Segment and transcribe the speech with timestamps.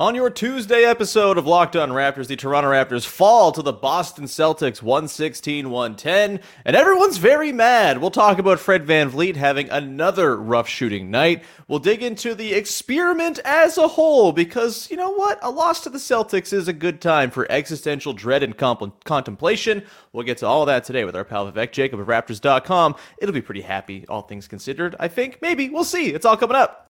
[0.00, 4.24] On your Tuesday episode of Locked On Raptors, the Toronto Raptors fall to the Boston
[4.24, 7.98] Celtics 116 110, and everyone's very mad.
[7.98, 11.44] We'll talk about Fred Van VanVleet having another rough shooting night.
[11.68, 15.38] We'll dig into the experiment as a whole because, you know what?
[15.42, 19.82] A loss to the Celtics is a good time for existential dread and comp- contemplation.
[20.14, 22.94] We'll get to all that today with our pal Vivek Jacob of Raptors.com.
[23.18, 24.96] It'll be pretty happy, all things considered.
[24.98, 25.42] I think.
[25.42, 25.68] Maybe.
[25.68, 26.06] We'll see.
[26.14, 26.89] It's all coming up.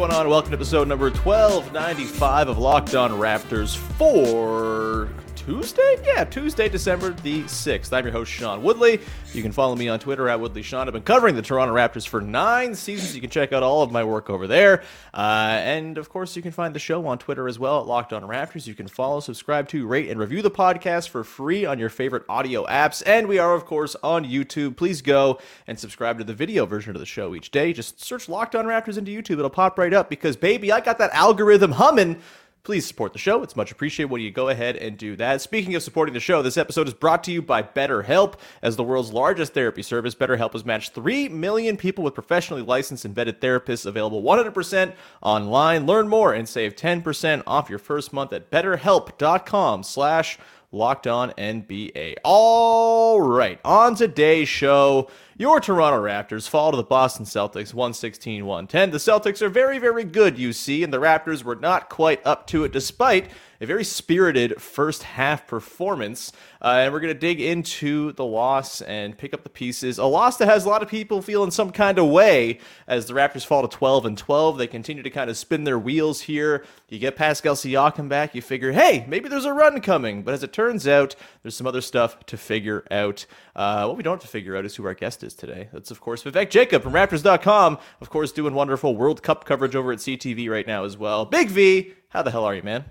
[0.00, 0.30] Going on?
[0.30, 5.96] Welcome to episode number 1295 of Locked On Raptors for Tuesday?
[6.04, 7.94] Yeah, Tuesday, December the 6th.
[7.94, 9.00] I'm your host, Sean Woodley.
[9.32, 10.86] You can follow me on Twitter at Woodley Sean.
[10.86, 13.14] I've been covering the Toronto Raptors for nine seasons.
[13.14, 14.82] You can check out all of my work over there.
[15.14, 18.12] Uh, and of course, you can find the show on Twitter as well at Locked
[18.12, 18.66] On Raptors.
[18.66, 22.24] You can follow, subscribe to, rate, and review the podcast for free on your favorite
[22.28, 23.02] audio apps.
[23.06, 24.76] And we are, of course, on YouTube.
[24.76, 27.72] Please go and subscribe to the video version of the show each day.
[27.72, 29.38] Just search Locked On Raptors into YouTube.
[29.38, 32.20] It'll pop right up because, baby, I got that algorithm humming.
[32.62, 33.42] Please support the show.
[33.42, 35.40] It's much appreciated when you go ahead and do that.
[35.40, 38.34] Speaking of supporting the show, this episode is brought to you by BetterHelp.
[38.60, 43.06] As the world's largest therapy service, BetterHelp has matched 3 million people with professionally licensed
[43.06, 45.86] and vetted therapists available 100% online.
[45.86, 50.38] Learn more and save 10% off your first month at betterhelp.com slash
[50.72, 52.16] locked on NBA.
[52.24, 58.90] All right, on today's show, your Toronto Raptors fall to the Boston Celtics 116 110.
[58.90, 62.46] The Celtics are very, very good, you see, and the Raptors were not quite up
[62.48, 63.30] to it despite
[63.62, 66.32] a very spirited first half performance.
[66.62, 69.98] Uh, and we're going to dig into the loss and pick up the pieces.
[69.98, 73.14] A loss that has a lot of people feeling some kind of way as the
[73.14, 74.58] Raptors fall to 12 and 12.
[74.58, 76.64] They continue to kind of spin their wheels here.
[76.88, 80.22] You get Pascal Siakam back, you figure, hey, maybe there's a run coming.
[80.22, 83.26] But as it turns out, there's some other stuff to figure out.
[83.56, 85.68] Uh, what we don't have to figure out is who our guest is today.
[85.72, 87.78] That's, of course, Vivek Jacob from Raptors.com.
[88.00, 91.24] Of course, doing wonderful World Cup coverage over at CTV right now as well.
[91.24, 92.84] Big V, how the hell are you, man?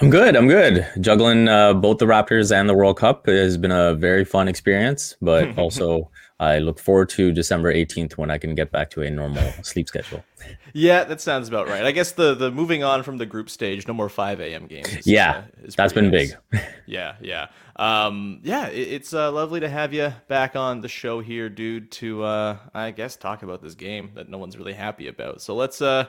[0.00, 0.36] I'm good.
[0.36, 0.86] I'm good.
[1.00, 5.16] Juggling uh, both the Raptors and the World Cup has been a very fun experience,
[5.20, 6.10] but also
[6.40, 9.88] I look forward to December 18th when I can get back to a normal sleep
[9.88, 10.24] schedule.
[10.72, 11.84] Yeah, that sounds about right.
[11.84, 14.66] I guess the the moving on from the group stage, no more 5 a.m.
[14.66, 14.88] games.
[14.94, 15.42] Is, Yeah, uh,
[15.76, 16.34] that's been nice.
[16.52, 16.60] big.
[16.86, 18.68] Yeah, yeah, um, yeah.
[18.68, 21.90] It, it's uh, lovely to have you back on the show here, dude.
[21.92, 25.42] To uh, I guess talk about this game that no one's really happy about.
[25.42, 26.06] So let's uh,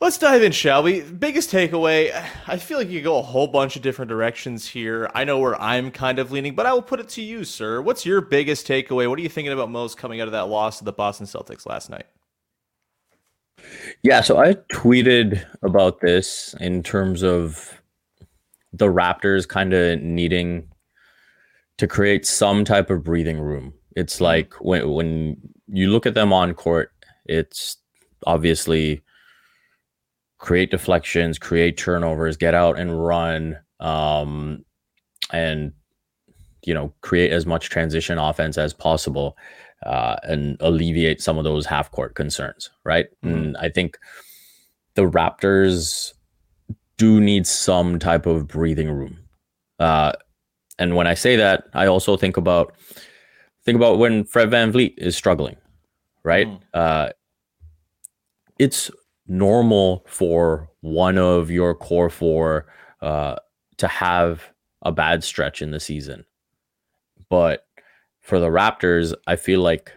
[0.00, 1.00] Let's dive in, shall we?
[1.00, 2.12] Biggest takeaway.
[2.46, 5.10] I feel like you go a whole bunch of different directions here.
[5.12, 7.82] I know where I'm kind of leaning, but I will put it to you, sir.
[7.82, 9.08] What's your biggest takeaway?
[9.08, 11.66] What are you thinking about most coming out of that loss to the Boston Celtics
[11.66, 12.06] last night?
[14.04, 17.77] Yeah, so I tweeted about this in terms of
[18.78, 20.68] the Raptors kind of needing
[21.78, 23.72] to create some type of breathing room.
[23.96, 25.36] It's like when when
[25.68, 26.92] you look at them on court,
[27.26, 27.76] it's
[28.26, 29.02] obviously
[30.38, 34.64] create deflections, create turnovers, get out and run, um,
[35.32, 35.72] and
[36.64, 39.36] you know create as much transition offense as possible,
[39.84, 42.70] uh, and alleviate some of those half court concerns.
[42.84, 43.98] Right, and I think
[44.94, 46.12] the Raptors
[46.98, 49.18] do need some type of breathing room.
[49.78, 50.12] Uh,
[50.78, 52.74] and when I say that, I also think about
[53.64, 55.56] think about when Fred VanVleet is struggling,
[56.24, 56.46] right?
[56.74, 57.10] Uh,
[58.58, 58.90] it's
[59.26, 62.66] normal for one of your core four
[63.00, 63.36] uh,
[63.76, 64.52] to have
[64.82, 66.24] a bad stretch in the season,
[67.28, 67.64] but
[68.20, 69.92] for the Raptors, I feel like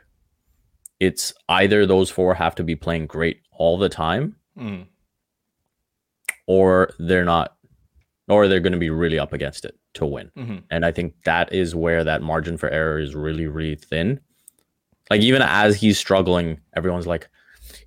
[1.00, 4.86] it's either those four have to be playing great all the time, Mm.
[6.56, 7.56] Or they're not,
[8.28, 10.32] or they're going to be really up against it to win.
[10.38, 10.64] Mhm.
[10.70, 14.20] And I think that is where that margin for error is really, really thin.
[15.10, 17.30] Like even as he's struggling, everyone's like,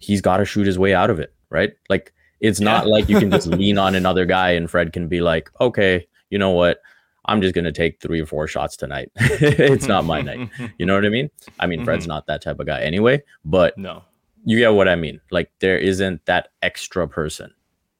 [0.00, 1.72] he's got to shoot his way out of it, right?
[1.90, 2.92] Like it's not Yeah.
[2.92, 6.38] like you can just lean on another guy and Fred can be like, okay, you
[6.38, 6.78] know what?
[7.26, 9.10] I'm just gonna take three or four shots tonight.
[9.16, 10.48] it's not my night.
[10.78, 11.30] You know what I mean?
[11.60, 14.04] I mean, Fred's not that type of guy anyway, but No.
[14.44, 15.20] you get what I mean.
[15.30, 17.50] Like there isn't that extra person.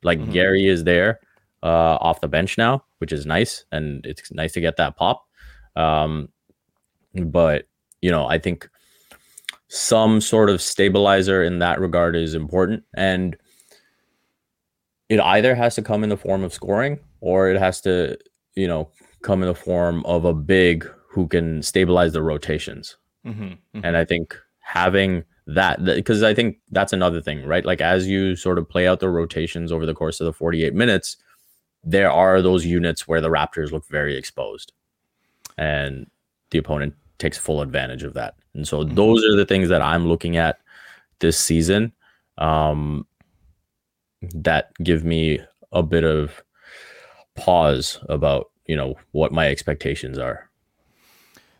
[0.04, 0.32] Like Mhm.
[0.32, 1.20] Gary is there
[1.62, 5.24] uh, off the bench now, which is nice, and it's nice to get that pop.
[5.76, 6.28] Um,
[7.14, 7.66] but
[8.02, 8.68] you know, I think
[9.68, 13.36] some sort of stabilizer in that regard is important, and
[15.08, 18.16] it either has to come in the form of scoring or it has to,
[18.54, 18.90] you know,
[19.22, 22.96] come in the form of a big who can stabilize the rotations.
[23.26, 23.58] Mhm.
[23.74, 23.80] Mhm.
[23.84, 27.64] And I think having that, because I think that's another thing, right?
[27.64, 30.74] Like as you sort of play out the rotations over the course of the 48
[30.74, 31.16] minutes,
[31.82, 34.72] there are those units where the Raptors look very exposed
[35.58, 36.10] and
[36.50, 38.34] the opponent takes full advantage of that.
[38.54, 40.60] And so those are the things that I'm looking at
[41.18, 41.92] this season
[42.38, 43.06] um,
[44.34, 45.40] that give me
[45.72, 46.42] a bit of
[47.34, 50.48] pause about, you know, what my expectations are.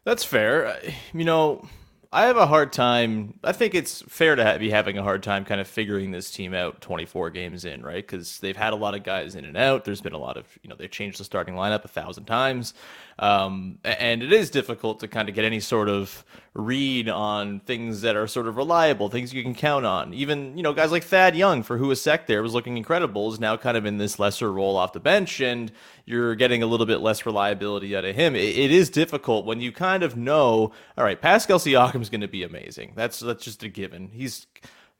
[0.04, 0.78] That's fair.
[1.12, 1.68] You know,
[2.14, 3.40] I have a hard time.
[3.42, 6.54] I think it's fair to be having a hard time kind of figuring this team
[6.54, 8.06] out 24 games in, right?
[8.06, 9.84] Because they've had a lot of guys in and out.
[9.84, 12.72] There's been a lot of, you know, they've changed the starting lineup a thousand times.
[13.18, 16.24] Um, and it is difficult to kind of get any sort of
[16.54, 20.14] read on things that are sort of reliable, things you can count on.
[20.14, 23.32] Even, you know, guys like Thad Young, for who a sec there was looking incredible,
[23.32, 25.72] is now kind of in this lesser role off the bench, and
[26.04, 28.34] you're getting a little bit less reliability out of him.
[28.34, 32.20] It, it is difficult when you kind of know, all right, Pascal Siakam is going
[32.20, 32.92] to be amazing.
[32.94, 34.10] That's that's just a given.
[34.12, 34.46] He's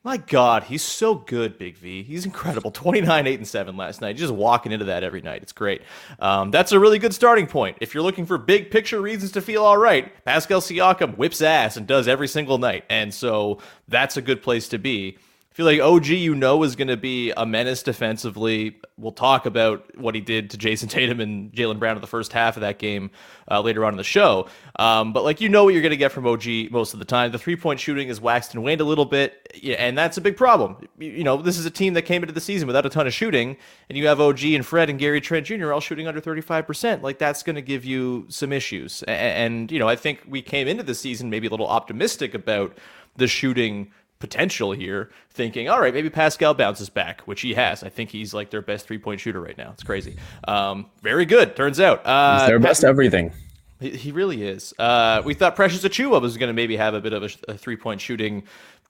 [0.05, 2.03] my God, he's so good, Big V.
[2.03, 2.69] He's incredible.
[2.69, 4.15] 29, 8, and 7 last night.
[4.15, 5.41] Just walking into that every night.
[5.41, 5.81] It's great.
[6.19, 7.77] Um, that's a really good starting point.
[7.81, 11.75] If you're looking for big picture reasons to feel all right, Pascal Siakam whips ass
[11.75, 12.85] and does every single night.
[12.87, 13.57] And so
[13.87, 15.17] that's a good place to be.
[15.55, 18.75] Feel like OG, you know, is going to be a menace defensively.
[18.97, 22.33] We'll talk about what he did to Jayson Tatum and Jaylen Brown in the first
[22.33, 23.09] half of that game
[23.49, 24.49] uh, later on in the show.
[24.77, 27.05] Um, but like you know what you're going to get from OG most of the
[27.05, 27.31] time.
[27.31, 30.35] The three point shooting is waxed and waned a little bit, and that's a big
[30.35, 30.75] problem.
[30.99, 33.13] You, know, this is a team that came into the season without a ton of
[33.13, 33.55] shooting,
[33.87, 35.71] and you have OG and Fred and Gary Trent Jr.
[35.71, 37.01] all shooting under 35%.
[37.01, 39.05] Like that's going to give you some issues.
[39.07, 42.33] A- And, you know, I think we came into the season maybe a little optimistic
[42.33, 42.77] about
[43.15, 47.83] the shooting potential here, thinking, all right, maybe Pascal bounces back, which he has.
[47.83, 49.71] I think he's like their best three point shooter right now.
[49.73, 50.15] It's crazy.
[50.47, 52.05] Um, very good, turns out.
[52.05, 53.31] Uh, It's their Pat- best everything.
[53.79, 54.73] he, he really is.
[54.79, 57.57] Uh, we thought Precious Achiuwa was going to maybe have a bit of a, a
[57.57, 58.43] three point shooting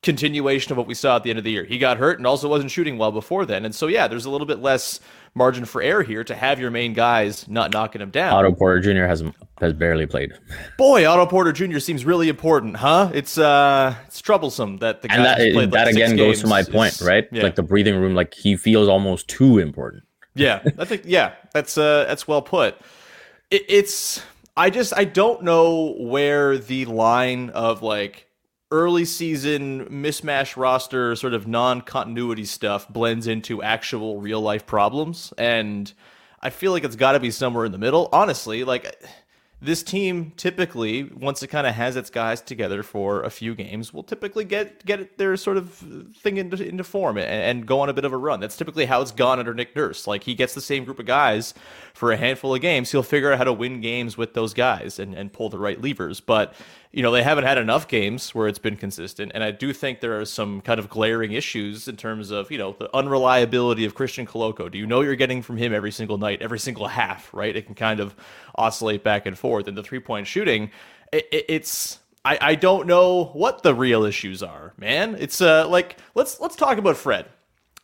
[0.04, 1.64] continuation of what we saw at the end of the year.
[1.64, 3.66] He got hurt and also wasn't shooting well before then.
[3.66, 5.00] And so, yeah, there's a little bit less
[5.36, 8.34] margin for error here to have your main guys not knocking him down.
[8.34, 9.06] Otto Porter Jr.
[9.06, 9.24] has
[9.60, 10.34] has barely played,
[10.78, 11.80] Boy, Otto Porter Jr.
[11.80, 13.12] seems really important, huh?
[13.14, 16.48] It's uh, it's troublesome that the guy and that that like, six again goes to
[16.48, 17.28] my point, is- right?
[17.32, 17.44] Yeah.
[17.44, 20.04] Like the breathing room, like he feels almost too important.
[20.34, 22.78] Yeah, I think yeah, that's uh that's well put.
[23.52, 24.22] It, it's
[24.58, 28.28] I just I don't know where the line of like
[28.72, 35.34] early season mismatch roster sort of non-continuity stuff blends into actual real life problems.
[35.38, 35.92] And
[36.42, 38.10] I feel like it's got to be somewhere in the middle.
[38.12, 39.04] Honestly, like
[39.62, 43.94] this team typically once it kind of has its guys together for a few games
[43.94, 45.74] will typically get get their sort of
[46.18, 48.40] thing into, into form and, and go on a bit of a run.
[48.40, 50.08] That's typically how it's gone under nick nurse.
[50.08, 51.54] Like he gets the same group of guys
[51.94, 52.92] for a handful of games.
[52.92, 55.82] He'll figure out how to win games with those guys and, and pull the right
[55.82, 56.20] levers.
[56.20, 56.54] But
[56.96, 60.00] you know they haven't had enough games where it's been consistent and i do think
[60.00, 63.94] there are some kind of glaring issues in terms of you know the unreliability of
[63.94, 67.32] christian koloko do you know you're getting from him every single night every single half
[67.34, 68.16] right it can kind of
[68.56, 70.72] oscillate back and forth and the three point shooting
[71.12, 75.16] it, it, it's I, I don't know what the real issues are, man.
[75.20, 77.28] It's uh like let's let's talk about Fred.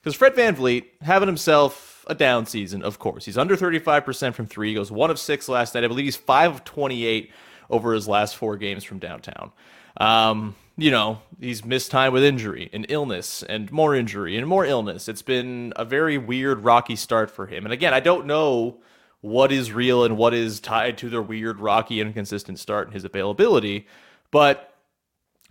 [0.01, 3.23] Because Fred VanVleet having himself a down season, of course.
[3.23, 4.69] He's under 35% from three.
[4.69, 5.83] He goes one of six last night.
[5.83, 7.31] I believe he's five of 28
[7.71, 9.51] over his last four games from downtown.
[9.97, 14.65] Um, you know, he's missed time with injury and illness and more injury and more
[14.65, 15.07] illness.
[15.07, 17.65] It's been a very weird, rocky start for him.
[17.65, 18.77] And again, I don't know
[19.21, 23.05] what is real and what is tied to the weird, rocky, inconsistent start and his
[23.05, 23.87] availability.
[24.31, 24.70] But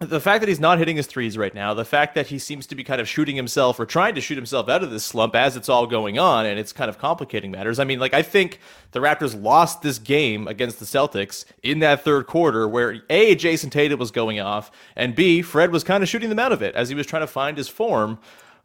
[0.00, 2.66] the fact that he's not hitting his threes right now, the fact that he seems
[2.69, 5.37] to be kind of shooting himself or trying to shoot himself out of this slump
[5.37, 7.78] as it's all going on, and it's kind of complicating matters.
[7.78, 8.61] I mean, like, I think
[8.92, 13.71] the Raptors lost this game against the Celtics in that third quarter where A, Jayson
[13.71, 16.75] Tatum was going off, and B, Fred was kind of shooting them out of it
[16.75, 18.19] as he was trying to find his form.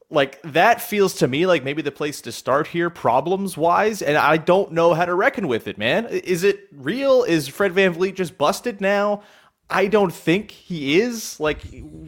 [0.09, 4.15] Like, that feels to me like maybe the place to start here, problems wise, and
[4.15, 6.05] I don't know how to reckon with it, man.
[6.05, 7.23] Is it real?
[7.23, 9.21] Is Fred VanVleet just busted now?
[9.69, 11.39] I don't think he is.
[11.39, 11.61] Like,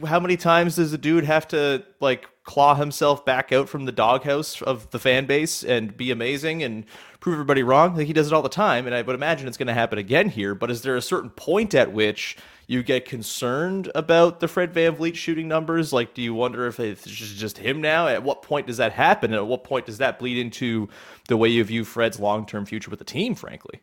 [0.06, 3.92] how many times does a dude have to like claw himself back out from the
[3.92, 6.84] doghouse of the fan base and be amazing and
[7.18, 7.96] prove everybody wrong?
[7.96, 9.98] Like he does it all the time, and I would imagine it's going to happen
[9.98, 10.54] again here.
[10.54, 12.36] But is there a certain point at which
[12.68, 15.92] you get concerned about the Fred VanVleet shooting numbers?
[15.92, 18.06] Like, do you wonder if it's just him now?
[18.06, 19.32] At what point does that happen?
[19.32, 20.88] And at what point does that bleed into
[21.26, 23.80] the way you view Fred's long term future with the team, frankly?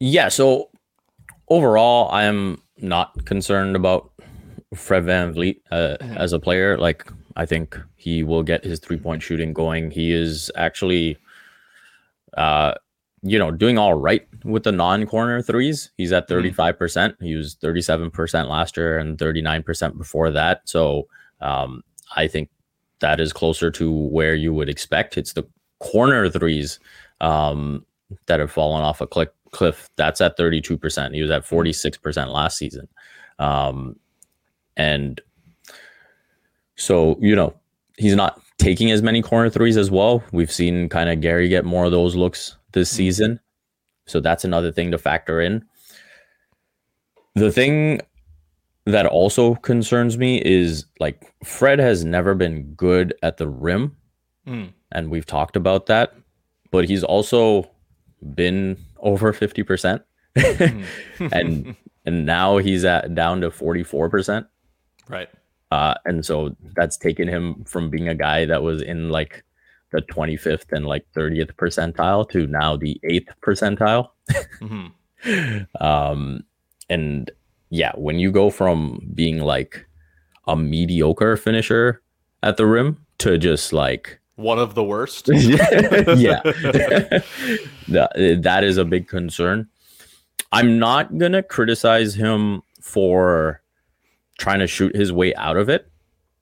[0.00, 0.28] Yeah.
[0.28, 0.70] So
[1.54, 4.10] overall, I am not concerned about
[4.74, 6.76] Fred VanVleet uh, as a player.
[6.76, 7.06] Like,
[7.36, 9.90] I think he will get his three point shooting going.
[9.90, 11.16] He is actually,
[12.36, 12.74] uh,
[13.22, 15.90] you know, doing all right with the non corner threes.
[15.96, 17.14] He's at 35%.
[17.20, 20.62] He was 37% last year and 39% before that.
[20.64, 21.06] So
[21.40, 21.84] um,
[22.16, 22.50] I think
[22.98, 25.16] that is closer to where you would expect.
[25.16, 25.44] It's the
[25.78, 26.80] corner threes
[27.20, 27.86] um,
[28.26, 32.58] that have fallen off a cliff cliff that's at 32% he was at 46% last
[32.58, 32.88] season.
[33.38, 33.96] Um,
[34.76, 35.20] and
[36.76, 37.54] so you know
[37.96, 40.22] he's not taking as many corner threes as well.
[40.32, 43.40] We've seen kind of gary get more of those looks this season.
[44.06, 45.64] So that's another thing to factor in.
[47.34, 48.00] The thing
[48.86, 53.96] that also concerns me is like fred has never been good at the rim
[54.92, 56.14] and we've talked about that
[56.70, 57.70] but he's also
[58.34, 60.02] been over 50%
[61.32, 64.46] and and now he's at down to 44%
[65.08, 65.28] Right.
[65.70, 69.44] uh and so that's taken him from being a guy that was in like
[69.92, 74.08] the 25th and like 30th percentile to now the 8th percentile.
[75.80, 76.40] Um
[76.90, 77.30] and
[77.70, 79.86] yeah when you go from being like
[80.46, 82.02] a mediocre finisher
[82.42, 85.28] at the rim to just like One of the worst.
[85.32, 86.40] yeah.
[87.88, 89.68] That, that is a big concern.
[90.52, 93.60] I'm not gonna criticize him for
[94.38, 95.90] trying to shoot his way out of it.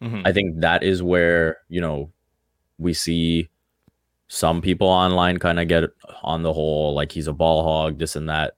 [0.01, 0.23] Mhm.
[0.27, 2.11] i think that is where you know
[2.79, 3.49] we see
[4.27, 5.85] some people online kind of get
[6.25, 8.55] on the whole like he's a ball hog this and that.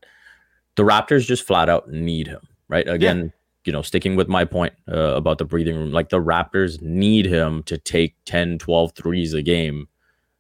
[0.76, 2.88] The raptors just flat out need him right?
[2.88, 3.33] Again
[3.64, 7.26] you know sticking with my point uh, about the breathing room like the raptors need
[7.26, 9.88] him to take 10 12 threes a game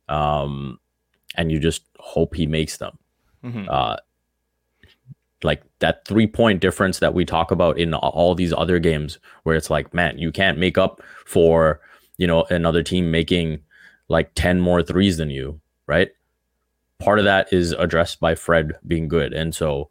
[0.08, 0.78] um
[1.36, 2.98] and you just hope he makes them.
[3.42, 3.66] Mhm.
[3.68, 3.96] uh
[5.42, 9.56] like that three point difference that we talk about in all these other games where
[9.56, 11.80] it's like man you can't make up for
[12.16, 13.60] you know another team making
[14.08, 16.10] like 10 more threes than you right?
[16.98, 19.32] Part of that is addressed by fred being good.
[19.32, 19.90] And so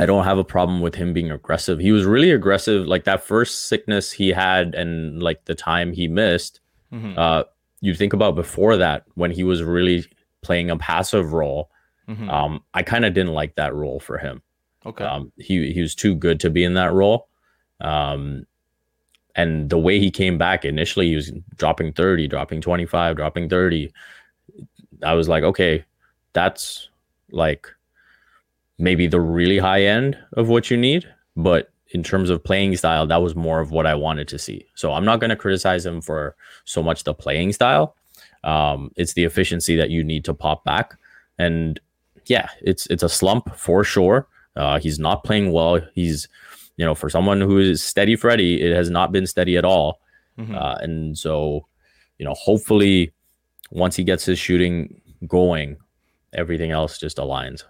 [0.00, 3.22] i don't have a problem with him being aggressive he was really aggressive like that
[3.22, 6.60] first sickness he had and like the time he missed
[6.92, 7.16] Mhm.
[7.18, 7.44] uh
[7.80, 10.04] you think about before that when he was really
[10.42, 11.70] playing a passive role
[12.08, 12.28] Mhm.
[12.30, 14.42] um i kind of didn't like that role for him
[14.84, 15.04] Okay.
[15.04, 17.28] um, he he was too good to be in that role.
[17.80, 18.46] Um,
[19.36, 23.92] and the way he came back initially, he was dropping 30, dropping 25, dropping 30.
[25.04, 25.84] I was like, okay,
[26.32, 26.88] that's
[27.30, 27.68] like
[28.82, 31.08] maybe the really high end of what you need.
[31.36, 34.66] But in terms of playing style, that was more of what I wanted to see.
[34.74, 36.34] So I'm not going to criticize him for
[36.64, 37.94] so much the playing style.
[38.42, 40.98] Um, it's the efficiency that you need to pop back.
[41.38, 41.78] And
[42.26, 44.26] yeah, it's it's a slump for sure.
[44.56, 45.80] Uh, he's not playing well.
[45.94, 46.28] He's,
[46.76, 50.00] you know, for someone who is steady Freddy, it has not been steady at all.
[50.56, 51.66] Uh, and so,
[52.18, 53.12] you know, hopefully
[53.70, 55.76] once he gets his shooting going,
[56.32, 57.62] everything else just aligns.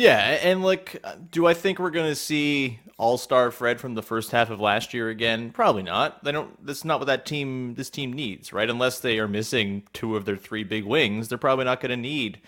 [0.00, 4.02] Yeah, and like, uh, do I think we're gonna see All Star Fred from the
[4.02, 5.50] first half of last year again?
[5.50, 6.24] Probably not.
[6.24, 6.64] They don't.
[6.64, 7.74] That's not what that team.
[7.74, 8.70] This team needs, right?
[8.70, 12.40] Unless they are missing two of their three big wings, they're probably not gonna need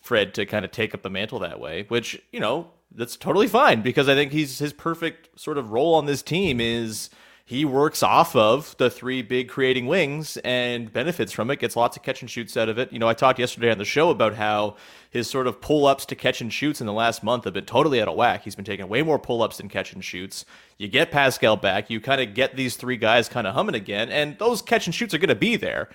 [0.00, 1.84] Fred to kind of take up the mantle that way.
[1.88, 5.96] Which you know, that's totally fine because I think he's his perfect sort of role
[5.96, 7.10] on this team is
[7.50, 11.96] he works off of the three big creating wings and benefits from it, gets lots
[11.96, 12.92] of catch and shoots out of it.
[12.92, 14.76] You know, I talked yesterday on the show about how
[15.10, 17.64] his sort of pull ups to catch and shoots in the last month have been
[17.64, 18.44] totally out of whack.
[18.44, 20.44] He's been taking way more pull ups than catch and shoots.
[20.78, 24.10] You get Pascal back, you kind of get these three guys kind of humming again,
[24.10, 25.88] and those catch and shoots are going to be there.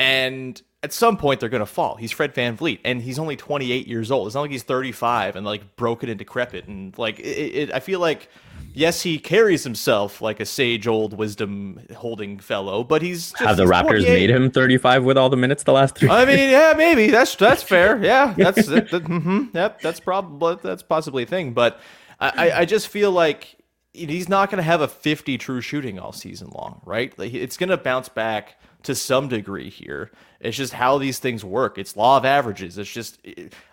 [0.00, 1.94] And at some point they're going to fall.
[1.94, 4.26] He's Fred VanVleet, and he's only 28 years old.
[4.26, 6.66] It's not like he's 35 and like broken and decrepit.
[6.66, 8.28] And like, it, it, I feel like,
[8.76, 13.56] yes, he carries himself like a sage old wisdom holding fellow, but he's just, Have
[13.56, 14.08] the he's Raptors 28.
[14.12, 16.08] made him 35 with all the minutes the last three?
[16.08, 18.02] I mean, yeah, maybe that's that's fair.
[18.04, 21.52] Yeah, that's that, that, mhm, yep, that's probably that's possibly a thing.
[21.52, 21.80] But
[22.20, 23.56] I, I- I just feel like
[23.92, 27.18] he's not going to have a 50 true shooting all season long, right?
[27.18, 28.56] Like, it's going to bounce back
[28.86, 30.10] to some degree here.
[30.40, 31.78] It's just how these things work.
[31.78, 32.76] It's law of averages.
[32.78, 33.18] It's just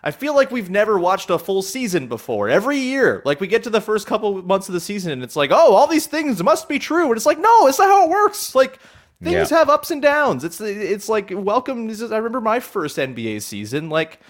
[0.02, 2.48] I feel like we've never watched a full season before.
[2.48, 5.36] Every year, like we get to the first couple months of the season and it's
[5.36, 8.04] like, "Oh, all these things must be true." And it's like, "No, it's not how
[8.04, 8.78] it works." Like
[9.22, 9.58] things Yeah.
[9.58, 10.42] have ups and downs.
[10.44, 11.86] It's it's like welcome.
[11.88, 13.88] This is, I remember my first NBA season.
[13.90, 14.20] Like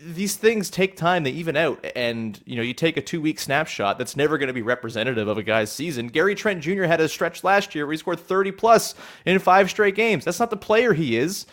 [0.00, 1.24] these things take time.
[1.24, 4.48] They even out, and you know you take a two week snapshot that's never going
[4.48, 6.08] to be representative of a guy's season.
[6.08, 6.84] Gary Trent Jr.
[6.84, 8.94] had a stretch last year where he scored thirty plus
[9.26, 10.24] in five straight games.
[10.24, 11.46] That's not the player he is.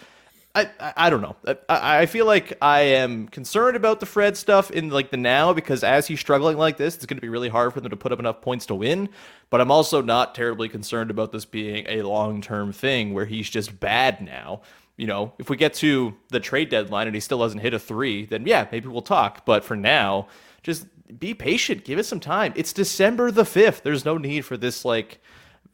[0.55, 1.35] I, I, I don't know.
[1.67, 5.51] I, I feel like I am concerned about the Fred stuff in like the now
[5.51, 7.97] because as he's struggling like this, it's going to be really hard for them to
[7.97, 9.09] put up enough points to win.
[9.49, 13.49] But I'm also not terribly concerned about this being a long term thing where he's
[13.49, 14.61] just bad now.
[14.97, 17.79] You know, if we get to the trade deadline and he still hasn't hit a
[17.79, 19.45] three, then yeah, maybe we'll talk.
[19.45, 20.27] But for now,
[20.63, 20.85] just
[21.19, 21.83] be patient.
[21.83, 22.53] Give it some time.
[22.55, 23.81] It's December the 5th.
[23.81, 25.19] There's no need for this like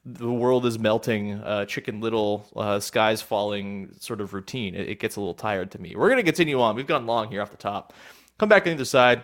[0.03, 4.73] the world is melting, uh, chicken little, uh, skies falling sort of routine.
[4.73, 5.95] It, it gets a little tired to me.
[5.95, 6.75] We're going to continue on.
[6.75, 7.93] We've gone long here off the top.
[8.39, 9.23] Come back on the other side.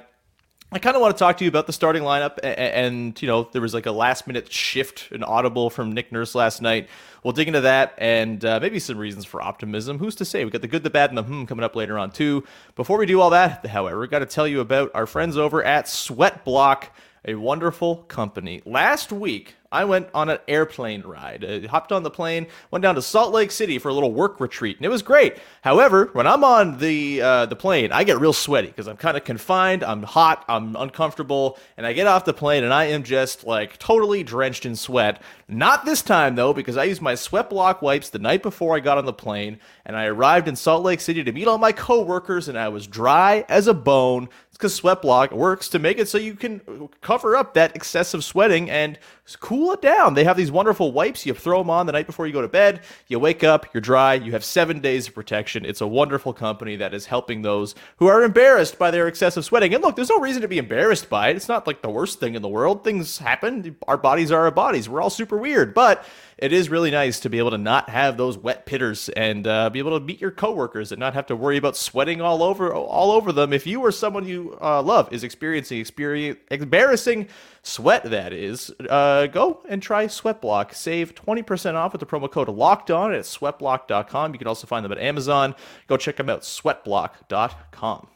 [0.69, 3.19] I kind of want to talk to you about the starting lineup, a- a- and
[3.21, 6.61] you know there was like a last minute shift, an audible from Nick Nurse last
[6.61, 6.89] night.
[7.23, 9.97] We'll dig into that and uh, maybe some reasons for optimism.
[9.97, 10.43] Who's to say?
[10.43, 12.43] We got the good, the bad, and the hmm coming up later on too.
[12.75, 15.63] Before we do all that, however, we got to tell you about our friends over
[15.63, 18.61] at Sweat Block, a wonderful company.
[18.65, 21.43] Last week, I went on an airplane ride.
[21.43, 24.39] I hopped on the plane, went down to Salt Lake City for a little work
[24.39, 25.37] retreat, and it was great.
[25.61, 29.17] However, when I'm on the uh, the plane, I get real sweaty because I'm kind
[29.17, 29.83] of confined.
[29.83, 30.45] I'm hot.
[30.47, 34.65] I'm uncomfortable, and I get off the plane and I am just like totally drenched
[34.65, 35.21] in sweat.
[35.47, 38.79] Not this time though, because I used my sweat block wipes the night before I
[38.79, 41.71] got on the plane, and I arrived in Salt Lake City to meet all my
[41.71, 46.09] coworkers, and I was dry as a bone because Sweat Block works to make it
[46.09, 48.97] so you can cover up that excessive sweating and
[49.39, 50.15] cool it down.
[50.15, 51.25] They have these wonderful wipes.
[51.25, 52.81] You throw them on the night before you go to bed.
[53.07, 54.15] You wake up, you're dry.
[54.15, 55.63] You have seven days of protection.
[55.63, 59.73] It's a wonderful company that is helping those who are embarrassed by their excessive sweating.
[59.75, 61.35] And look, there's no reason to be embarrassed by it.
[61.35, 62.83] It's not like the worst thing in the world.
[62.83, 63.75] Things happen.
[63.87, 64.89] Our bodies are our bodies.
[64.89, 66.05] We're all super weird, but
[66.37, 69.69] it is really nice to be able to not have those wet pitters and uh,
[69.69, 72.73] be able to meet your coworkers and not have to worry about sweating all over
[72.73, 73.53] all over them.
[73.53, 77.27] If you or someone you uh, love is experiencing experience, embarrassing
[77.63, 80.73] sweat, that is, uh, go and try Sweatblock.
[80.73, 84.33] Save 20% off with the promo code Locked On at sweatblock.com.
[84.33, 85.55] You can also find them at Amazon.
[85.87, 88.07] Go check them out, sweatblock.com.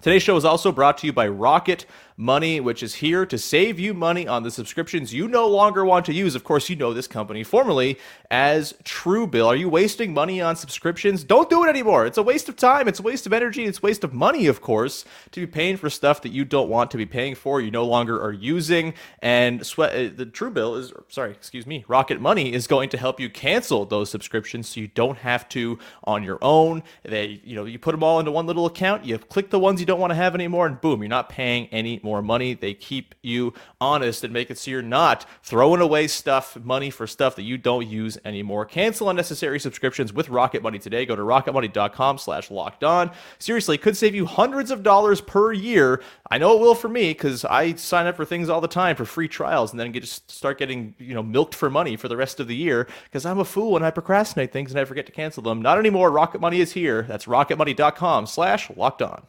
[0.00, 1.84] Today's show is also brought to you by Rocket
[2.20, 6.04] Money, which is here to save you money on the subscriptions you no longer want
[6.04, 6.34] to use.
[6.34, 7.96] Of course, you know this company formerly
[8.28, 9.46] as Truebill.
[9.46, 11.22] Are you wasting money on subscriptions?
[11.22, 12.06] Don't do it anymore.
[12.06, 12.88] It's a waste of time.
[12.88, 13.66] It's a waste of energy.
[13.66, 16.90] It's waste of money, of course, to be paying for stuff that you don't want
[16.90, 17.60] to be paying for.
[17.60, 18.94] You no longer are using.
[19.22, 21.84] And sweat uh, the Truebill is sorry, excuse me.
[21.86, 25.78] Rocket Money is going to help you cancel those subscriptions so you don't have to
[26.02, 26.82] on your own.
[27.04, 29.04] They, you know, you put them all into one little account.
[29.04, 31.68] You click the ones you don't want to have anymore, and boom, you're not paying
[31.68, 32.54] any more money.
[32.54, 37.06] They keep you honest and make it so you're not throwing away stuff, money for
[37.06, 38.64] stuff that you don't use anymore.
[38.64, 41.04] Cancel unnecessary subscriptions with Rocket Money today.
[41.04, 43.10] Go to rocketmoney.com slash locked on.
[43.38, 46.02] Seriously, could save you hundreds of dollars per year.
[46.30, 48.96] I know it will for me because I sign up for things all the time
[48.96, 52.08] for free trials and then get just start getting, you know, milked for money for
[52.08, 54.86] the rest of the year because I'm a fool and I procrastinate things and I
[54.86, 55.60] forget to cancel them.
[55.60, 56.10] Not anymore.
[56.10, 57.02] Rocket Money is here.
[57.02, 59.26] That's rocketmoney.com slash locked on.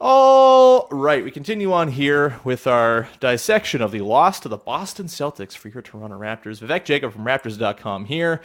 [0.00, 5.06] All right, we continue on here with our dissection of the loss to the Boston
[5.06, 6.60] Celtics for your Toronto Raptors.
[6.64, 8.40] Vivek Jacob from Raptors.com here.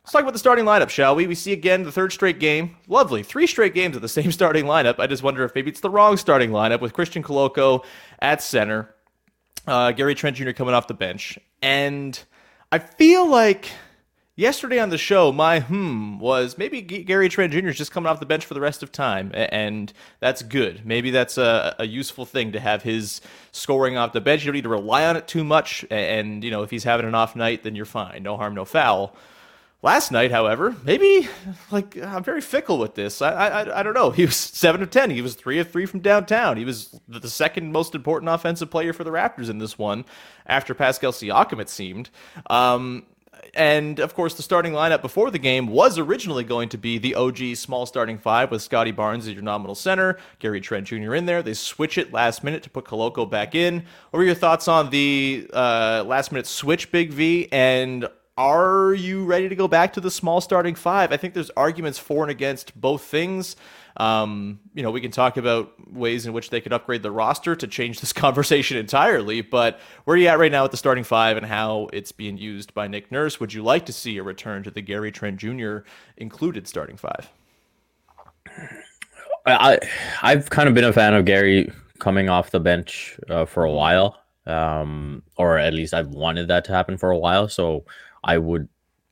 [0.00, 1.26] Let's talk about the starting lineup, shall we?
[1.26, 2.76] We see again the third straight game.
[2.88, 3.22] Lovely.
[3.22, 4.98] Three straight games of the same starting lineup.
[4.98, 7.86] I just wonder if maybe it's the wrong starting lineup with Christian Koloko
[8.20, 8.94] at center,
[9.66, 10.50] uh, Gary Trent Jr.
[10.50, 11.38] coming off the bench.
[11.62, 12.22] And
[12.70, 13.70] I feel like
[14.38, 17.70] Yesterday on the show, my hmm was maybe Gary Trent Jr.
[17.70, 20.86] is just coming off the bench for the rest of time, and that's good.
[20.86, 23.20] Maybe that's a, a useful thing to have his
[23.50, 24.42] scoring off the bench.
[24.42, 27.04] You don't need to rely on it too much, and you know if he's having
[27.04, 28.22] an off night, then you're fine.
[28.22, 29.16] No harm, no foul.
[29.82, 31.28] Last night, however, maybe
[31.72, 33.20] like I'm very fickle with this.
[33.20, 34.10] I, I I don't know.
[34.12, 35.10] He was seven of ten.
[35.10, 36.56] He was three of three from downtown.
[36.56, 40.04] He was the second most important offensive player for the Raptors in this one,
[40.46, 41.60] after Pascal Siakam.
[41.60, 42.10] It seemed.
[42.48, 43.04] Um,
[43.54, 47.14] and of course, the starting lineup before the game was originally going to be the
[47.14, 51.14] OG small starting five with Scotty Barnes as your nominal center, Gary Trent Jr.
[51.14, 51.42] in there.
[51.42, 53.84] They switch it last minute to put Koloko back in.
[54.10, 57.48] What were your thoughts on the uh, last minute switch, Big V?
[57.52, 61.12] And are you ready to go back to the small starting five?
[61.12, 63.56] I think there's arguments for and against both things.
[63.98, 67.56] Um, you know, we can talk about ways in which they could upgrade the roster
[67.56, 69.40] to change this conversation entirely.
[69.40, 72.38] But where are you at right now with the starting five and how it's being
[72.38, 73.40] used by Nick Nurse?
[73.40, 75.78] Would you like to see a return to the Gary Trent Jr.
[76.16, 77.28] included starting five?
[79.46, 79.78] I
[80.22, 83.70] I've kind of been a fan of Gary coming off the bench uh, for a
[83.70, 87.48] while, um, or at least I've wanted that to happen for a while.
[87.48, 87.84] So
[88.22, 88.68] I would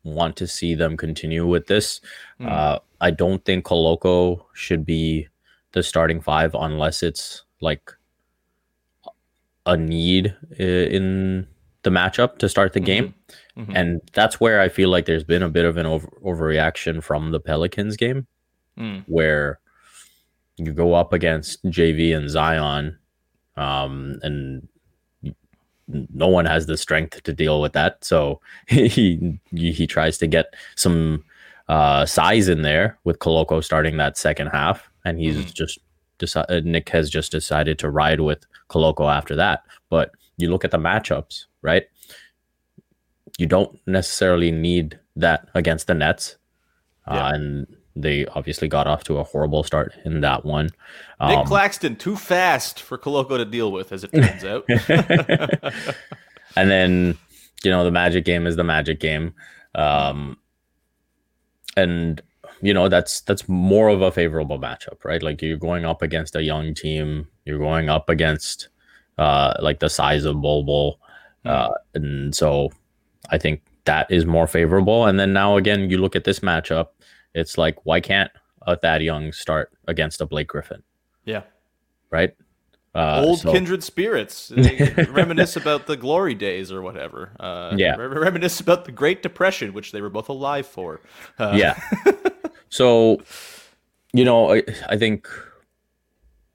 [0.07, 2.01] want to see them continue with this.
[2.41, 2.51] Mm.
[2.51, 5.29] Uh, I don't think Koloko should be
[5.73, 7.93] the starting five unless it's like
[9.67, 11.47] a need in
[11.83, 13.15] the matchup to start the game.
[13.57, 13.73] Mhm.
[13.75, 17.31] And that's where I feel like there's been a bit of an over- overreaction from
[17.33, 18.27] the Pelicans game
[18.79, 19.05] Mm.
[19.07, 19.59] where
[20.57, 22.99] you go up against JV and Zion,
[23.57, 24.69] um, and
[25.89, 28.05] no one has the strength to deal with that.
[28.05, 31.25] So he he tries to get some
[31.69, 35.79] uh, size in there with Koloko starting that second half, and he's just
[36.19, 39.65] decided Nick has just decided to ride with Koloko after that.
[39.91, 41.85] But you look at the matchups, right?
[43.39, 46.37] You don't necessarily need that against the Nets,
[47.09, 47.27] Yeah.
[47.27, 50.67] uh, and they obviously got off to a horrible start in that one.
[51.21, 54.65] Nic Um, Claxton, too fast for Koloko to deal with, as it turns out.
[56.57, 57.19] and then
[57.65, 59.35] you know the magic game is the magic game.
[59.75, 60.37] Um
[61.77, 62.23] and
[62.61, 65.23] you know that's that's more of a favorable matchup right?
[65.23, 67.27] Like you're going up against a young team.
[67.47, 68.69] You're going up against
[69.19, 71.01] uh like the size of Bol Bol
[71.47, 72.71] uh and so
[73.31, 75.07] i think that is more favorable.
[75.07, 76.89] And then now again you look at this matchup
[77.37, 78.31] it's like why can't
[78.63, 80.83] a Thad Young start against a Blake Griffin
[81.25, 81.43] yeah.
[82.11, 82.35] right
[82.95, 84.49] uh, Old so- kindred spirits.
[84.49, 87.33] They reminisce about the glory days or whatever.
[87.39, 87.95] Uh, Yeah.
[87.97, 91.03] re- reminisce about the Great Depression, which they were both alive for.
[91.39, 91.79] Uh, yeah.
[92.71, 93.21] so,
[94.15, 95.29] you know, I, I think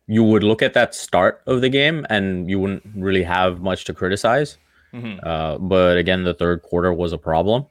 [0.08, 3.86] you would look at that start of the game and you wouldn't really have much
[3.86, 4.58] to criticize.
[4.96, 5.20] Mhm.
[5.24, 7.68] Uh, but again, the third quarter was a problem.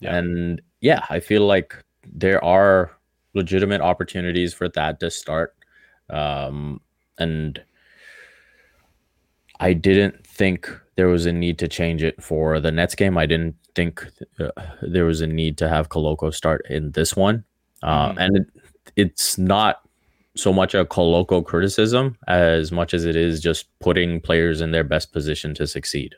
[0.00, 0.16] Yeah.
[0.16, 2.90] And yeah, I feel like there are
[3.34, 5.54] legitimate opportunities for that to start.
[6.10, 6.80] Um,
[7.18, 7.62] and
[9.60, 13.18] I didn't think there was a need to change it for the Nets game.
[13.18, 14.06] I didn't think
[14.40, 14.50] uh,
[14.82, 17.44] there was a need to have Koloko start in this one.
[17.82, 18.16] Uh, Mhm.
[18.18, 18.46] And it,
[18.96, 19.82] it's not
[20.34, 24.84] so much a Koloko criticism as much as it is just putting players in their
[24.84, 26.14] best position to succeed.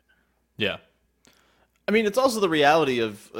[0.57, 0.79] Yeah.
[1.87, 3.31] I mean, it's also the reality of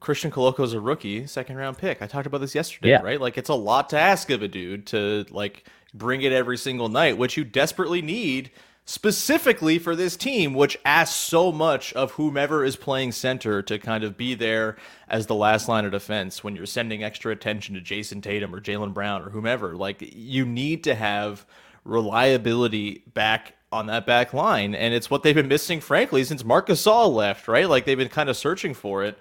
[0.00, 2.00] Christian Koloko's a rookie, second round pick.
[2.02, 3.02] I talked about this yesterday, Yeah.
[3.02, 3.20] right?
[3.20, 6.88] Like, it's a lot to ask of a dude to like bring it every single
[6.88, 8.50] night, which you desperately need
[8.86, 14.02] specifically for this team, which asks so much of whomever is playing center to kind
[14.02, 14.76] of be there
[15.08, 18.60] as the last line of defense when you're sending extra attention to Jayson Tatum or
[18.60, 19.76] Jaylen Brown or whomever.
[19.76, 21.44] Like, you need to have
[21.84, 24.74] reliability back on that back line.
[24.74, 27.68] And it's what they've been missing, frankly, since Marc Gasol left, right?
[27.68, 29.16] Like they've been kind of searching for it.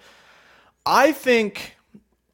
[0.86, 1.76] I think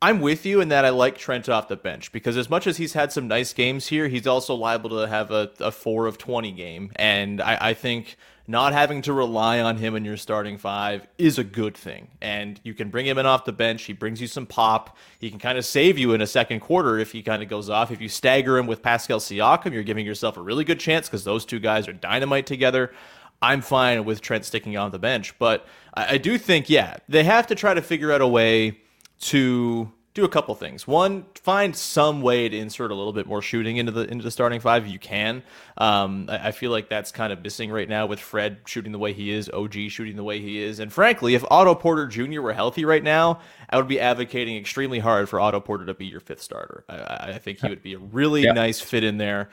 [0.02, 2.78] I'm with you in that I like Trent off the bench because as much as
[2.78, 6.18] he's had some nice games here, he's also liable to have a, a four of
[6.18, 6.92] 20 game.
[6.96, 11.40] And I, I think not having to rely on him in your starting five is
[11.40, 12.10] a good thing.
[12.22, 13.84] And you can bring him in off the bench.
[13.84, 14.96] He brings you some pop.
[15.20, 17.70] He can kind of save you in a second quarter if he kind of goes
[17.70, 17.90] off.
[17.90, 21.24] If you stagger him with Pascal Siakam, you're giving yourself a really good chance because
[21.24, 22.94] those two guys are dynamite together.
[23.42, 27.24] I'm fine with Trent sticking on the bench, but I, I do think, yeah, they
[27.24, 28.80] have to try to figure out a way
[29.22, 30.88] to do a couple things.
[30.88, 34.32] One, find some way to insert a little bit more shooting into the into the
[34.32, 35.44] starting five if you can.
[35.78, 38.98] Um, I, I feel like that's kind of missing right now with Fred shooting the
[38.98, 42.42] way he is, OG shooting the way he is, and frankly, if Otto Porter Jr.
[42.42, 46.06] were healthy right now, I would be advocating extremely hard for Otto Porter to be
[46.06, 46.86] your fifth starter.
[46.88, 48.54] I- I, I think he would be a really Yeah.
[48.54, 49.50] nice fit in there.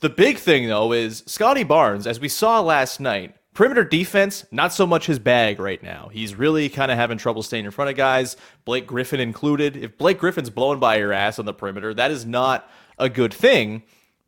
[0.00, 4.72] The big thing though is Scotty Barnes, as we saw last night, perimeter defense, not
[4.72, 6.08] so much his bag right now.
[6.10, 9.76] He's really kind of having trouble staying in front of guys, Blake Griffin included.
[9.76, 13.34] If Blake Griffin's blowing by your ass on the perimeter, that is not a good
[13.34, 13.82] thing.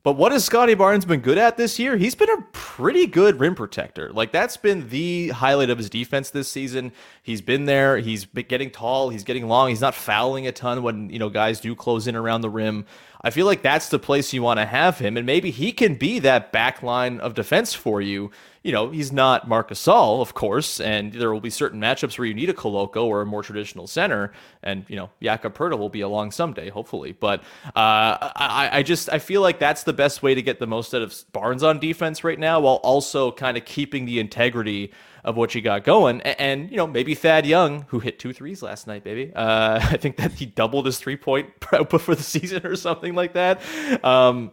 [0.05, 1.97] But what has Scotty Barnes been good at this year?
[1.97, 4.13] He's been a pretty good rim protector.
[4.13, 6.93] Like that's been the highlight of his defense this season.
[7.23, 7.99] He's been there.
[7.99, 9.11] He's been getting tall.
[9.11, 9.69] He's getting long.
[9.69, 12.85] He's not fouling a ton when you know guys do close in around the rim.
[13.25, 15.95] I feel like that's the place you want to have him, and maybe he can
[15.95, 18.31] be that back line of defense for you.
[18.65, 22.27] You know, he's not Marc Gasol, of course, and there will be certain matchups where
[22.27, 24.33] you need a Koloko or a more traditional center,
[24.63, 27.13] and you know, Jakob Poeltl will be along someday, hopefully.
[27.13, 27.41] But
[27.77, 30.95] uh, I, I just I feel like that's the best way to get the most
[30.95, 34.93] out of Barnes on defense right now, while also kind of keeping the integrity
[35.25, 36.21] of what you got going.
[36.23, 39.33] And, and, you know, maybe Thad Young, who hit two threes last night, baby.
[39.35, 43.15] Uh, I think that he doubled his three point output for the season or something
[43.15, 43.63] like that.
[44.05, 44.53] Um,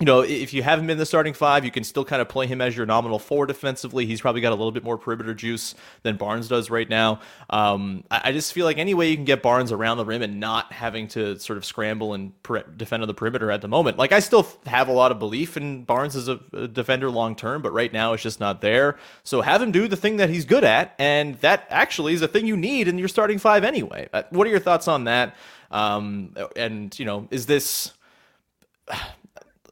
[0.00, 2.28] you know, if you have him in the starting five, you can still kind of
[2.28, 4.06] play him as your nominal four defensively.
[4.06, 7.20] He's probably got a little bit more perimeter juice than Barnes does right now.
[7.50, 10.38] Um, I, just feel like any way you can get Barnes around the rim and
[10.38, 12.32] not having to sort of scramble and
[12.76, 13.98] defend on the perimeter at the moment.
[13.98, 17.34] Like I still have a lot of belief in Barnes as a, a defender long
[17.34, 18.96] term, but right now it's just not there.
[19.24, 22.28] So have him do the thing that he's good at, and that actually is a
[22.28, 24.08] thing you need in your starting five anyway.
[24.12, 25.34] Uh, what are your thoughts on that?
[25.72, 27.92] Um, and you know, is this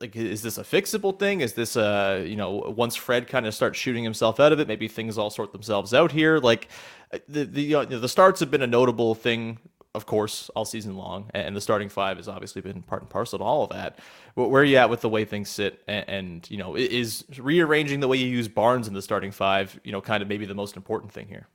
[0.00, 1.40] like is this a fixable thing?
[1.40, 4.68] Is this a you know once fred kind of starts shooting himself out of it
[4.68, 6.38] maybe things all sort themselves out here?
[6.38, 6.68] Like
[7.12, 9.58] uh, the the you know, the starts have been a notable thing
[9.94, 13.38] of course all season long and the starting five has obviously been part and parcel
[13.38, 13.98] to all of that.
[14.34, 15.82] Where are you at with the way things sit?
[15.88, 19.78] And, and you know is rearranging the way you use barnes in the starting five
[19.84, 21.48] you know kind of maybe the most important thing here?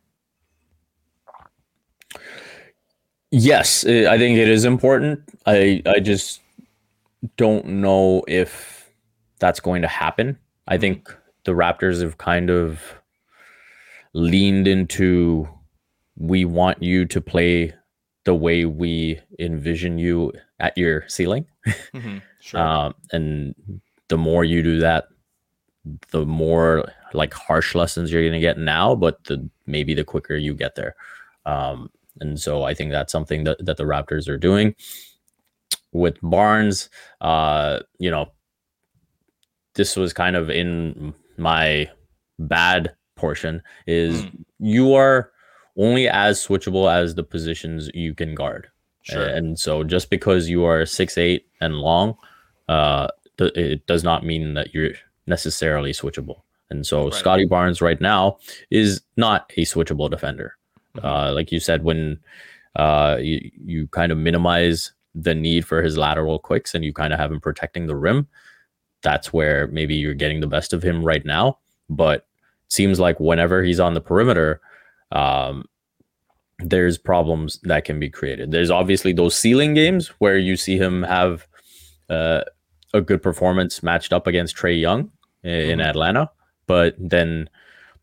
[3.30, 5.22] Yes i think it is important.
[5.46, 6.41] I i just
[7.38, 8.92] don't know if
[9.40, 10.38] that's going to happen.
[10.68, 12.82] I think the Raptors have kind of
[14.14, 15.48] leaned into
[16.18, 17.74] we want you to play
[18.26, 21.46] the way we envision you at your ceiling.
[21.94, 22.60] Mm-hmm, sure.
[22.60, 23.54] um, and
[24.08, 25.10] the more you do that,
[26.10, 30.36] the more like harsh lessons you're going to get now, but the maybe the quicker
[30.36, 30.96] you get there.
[31.46, 34.74] Um, and so I think that's something that, that the Raptors are doing
[35.92, 36.90] with Barnes,
[37.22, 38.32] uh, you know,
[39.76, 41.90] this was kind of in my
[42.40, 44.44] bad portion is mm.
[44.60, 45.32] you are
[45.78, 48.68] only as switchable as the positions you can guard.
[49.04, 49.26] Sure.
[49.26, 52.16] And so just because you are six eight and long,
[52.68, 54.94] uh, th- it does not mean that you're
[55.28, 56.42] necessarily switchable.
[56.70, 57.14] And so right.
[57.14, 58.38] Scotty Barnes right now
[58.70, 60.56] is not a switchable defender.
[60.96, 61.06] Mm-hmm.
[61.06, 62.20] Uh, like you said, when
[62.76, 67.14] uh, you, you kind of minimize the need for his lateral quicks and you kind
[67.14, 68.28] of have him protecting the rim,
[69.02, 71.58] that's where maybe you're getting the best of him right now.
[71.90, 72.28] But
[72.70, 74.62] seems like whenever he's on the perimeter,
[75.12, 75.66] um,
[76.60, 78.52] there's problems that can be created.
[78.52, 81.48] There's obviously those ceiling games where you see him have
[82.10, 82.42] uh,
[82.94, 85.12] a good performance matched up against Trae Young
[85.44, 85.82] in, mm-hmm.
[85.82, 86.30] Atlanta,
[86.68, 87.50] but then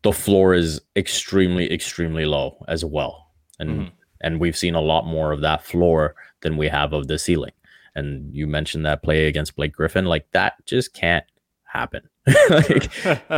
[0.03, 3.27] the floor is extremely, extremely low as well.
[3.59, 3.95] And mm-hmm.
[4.21, 7.51] and we've seen a lot more of that floor than we have of the ceiling.
[7.95, 11.25] And you mentioned that play against Blake Griffin, like that just can't
[11.65, 12.07] happen.
[12.49, 13.05] like,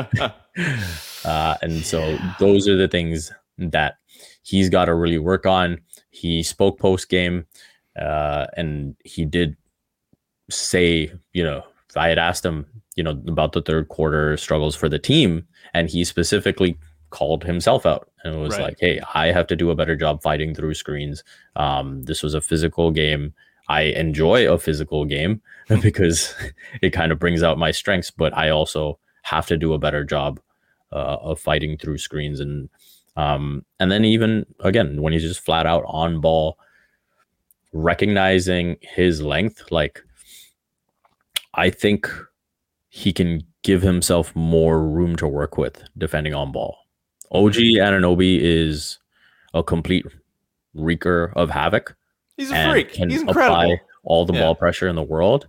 [1.26, 3.96] uh, and so those are the things that
[4.44, 5.80] he's got to really work on.
[6.10, 7.46] He spoke post game,
[8.00, 9.56] uh, and he did
[10.50, 11.64] say, you know,
[11.96, 15.90] I had asked him, you know, about the third quarter struggles for the team, and
[15.90, 16.78] he specifically
[17.12, 18.64] called himself out and was right.
[18.64, 21.24] like, "Hey, I have to do a better job fighting through screens.
[21.56, 23.34] Um, this was a physical game.
[23.70, 25.42] I enjoy a physical game
[25.82, 26.36] because
[26.82, 30.04] it kind of brings out my strengths, but I also have to do a better
[30.04, 30.40] job
[30.92, 32.70] uh, of fighting through screens and
[33.16, 36.58] um, and then even again when he's just flat out on ball,
[37.74, 40.02] recognizing his length, like
[41.54, 42.10] I think
[42.90, 46.78] he can give himself more room to work with defending on ball.
[47.32, 49.00] OG Anunoby is
[49.54, 50.06] a complete
[50.74, 51.96] wreaker of havoc.
[52.38, 52.92] He's a freak.
[52.92, 53.78] He's incredible.
[54.04, 54.42] all the yeah.
[54.42, 55.48] ball pressure in the world.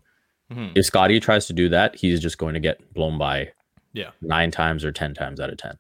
[0.53, 0.73] Mm-hmm.
[0.75, 3.53] If Scotty tries to do that, he's just going to get blown by
[3.93, 5.79] yeah nine times or ten times out of ten.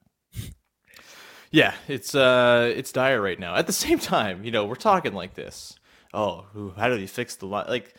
[1.50, 3.54] Yeah, it's uh it's dire right now.
[3.54, 5.78] At the same time, you know, we're talking like this.
[6.14, 7.66] Oh, how do they fix the line?
[7.68, 7.94] Like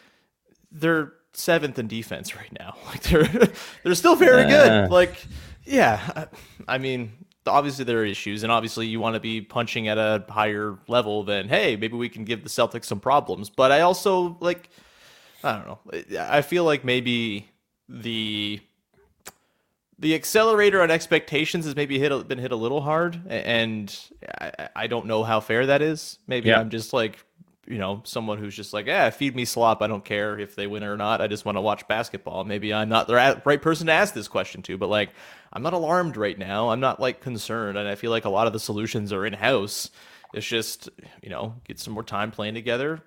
[0.72, 2.76] they're seventh in defense right now.
[2.88, 3.52] Like they're
[3.84, 4.92] they're still very uh, good.
[4.92, 5.24] Like
[5.66, 6.26] yeah,
[6.68, 7.12] I mean,
[7.48, 11.24] obviously there are issues, and obviously you want to be punching at a higher level
[11.24, 13.50] than hey, maybe we can give the Celtics some problems.
[13.50, 14.70] But I also like,
[15.44, 15.80] I don't know.
[16.20, 17.50] I feel like maybe
[17.90, 18.60] the
[20.00, 23.96] the accelerator on expectations has maybe hit been hit a little hard, and
[24.40, 26.20] I, I don't know how fair that is.
[26.28, 26.60] Maybe Yeah.
[26.60, 27.24] I'm just like,
[27.66, 29.82] you know, someone who's just like, yeah, feed me slop.
[29.82, 31.22] I don't care if they win or not.
[31.22, 32.44] I just want to watch basketball.
[32.44, 35.12] Maybe I'm not the right person to ask this question to, but like,
[35.54, 36.70] I'm not alarmed right now.
[36.70, 39.34] I'm not like concerned, and I feel like a lot of the solutions are in
[39.34, 39.92] house.
[40.34, 40.90] It's just,
[41.22, 43.02] you know, get some more time playing together.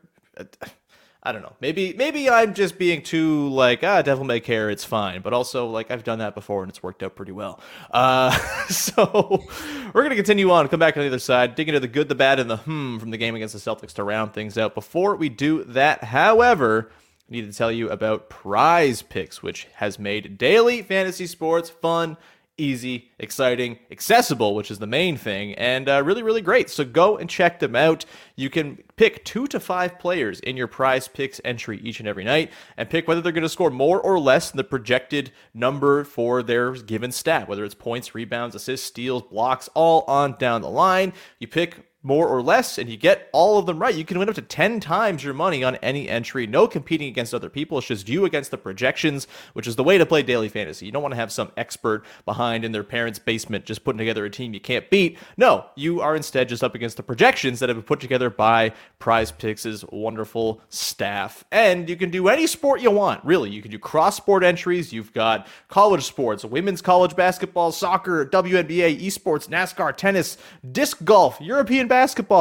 [1.27, 1.55] I don't know.
[1.61, 4.71] Maybe maybe I'm just being too like ah devil may care.
[4.71, 7.59] It's fine, but also like I've done that before and it's worked out pretty well.
[7.91, 8.31] Uh,
[8.69, 9.45] so
[9.93, 10.69] we're gonna continue on.
[10.69, 12.99] Come back on the other side, dig into the good, the bad, and the hmm
[12.99, 14.77] from the game against the Celtics to round things out.
[14.77, 16.93] Before we do that, however.
[17.29, 22.17] I need to tell you about PrizePicks, which has made daily fantasy sports fun,
[22.59, 26.71] easy, exciting, accessible, which is the main thing, and uh, really, really great.
[26.71, 28.05] So go and check them out.
[28.35, 32.51] You can pick two to five players in your PrizePicks entry each and every night
[32.77, 36.43] and pick whether they're going to score more or less than the projected number for
[36.43, 41.13] their given stat, whether it's points, rebounds, assists, steals, blocks, all on down the line.
[41.39, 44.29] You pick more or less, and you get all of them right, you can win
[44.29, 46.47] up to 10 times your money on any entry.
[46.47, 47.79] No competing against other people.
[47.79, 50.87] It's just you against the projections, which is the way to play daily fantasy.
[50.87, 54.25] You don't want to have some expert behind in their parents' basement just putting together
[54.25, 55.19] a team you can't beat.
[55.37, 58.73] No, you are instead just up against the projections that have been put together by
[59.01, 61.45] PrizePicks' wonderful staff.
[61.51, 63.51] And you can do any sport you want, really.
[63.51, 64.93] You can do cross sport entries.
[64.93, 70.39] You've got college sports, women's college basketball, soccer, WNBA, esports, NASCAR, tennis,
[70.71, 71.96] disc golf, European basketball,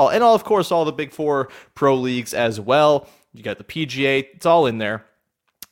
[0.10, 3.08] and all, of course, all the big four pro leagues as well.
[3.34, 5.06] You got the PGA, it's all in there.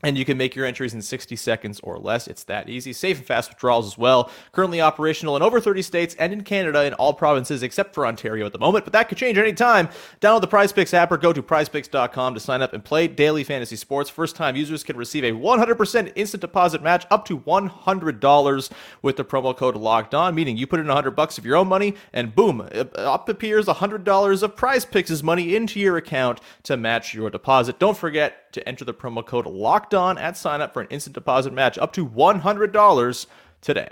[0.04, 2.28] And you can make your entries in 60 seconds or less.
[2.28, 2.94] It's that easy.
[2.94, 4.30] Safe and fast withdrawals as well.
[4.52, 8.46] Currently operational in over 30 states and in Canada in all provinces except for Ontario
[8.46, 9.88] at the moment, but that could change anytime.
[10.20, 13.76] Download the PrizePicks app or go to prizepicks.com to sign up and play daily fantasy
[13.76, 14.10] sports.
[14.10, 19.24] First time users can receive a 100% instant deposit match up to $100 with the
[19.24, 22.36] promo code locked on, meaning you put in 100 bucks of your own money and
[22.36, 27.80] boom, up appears $100 of PrizePicks' money into your account to match your deposit.
[27.80, 31.14] Don't forget to enter the promo code locked on at sign up for an instant
[31.14, 33.26] deposit match up to $100
[33.62, 33.90] today.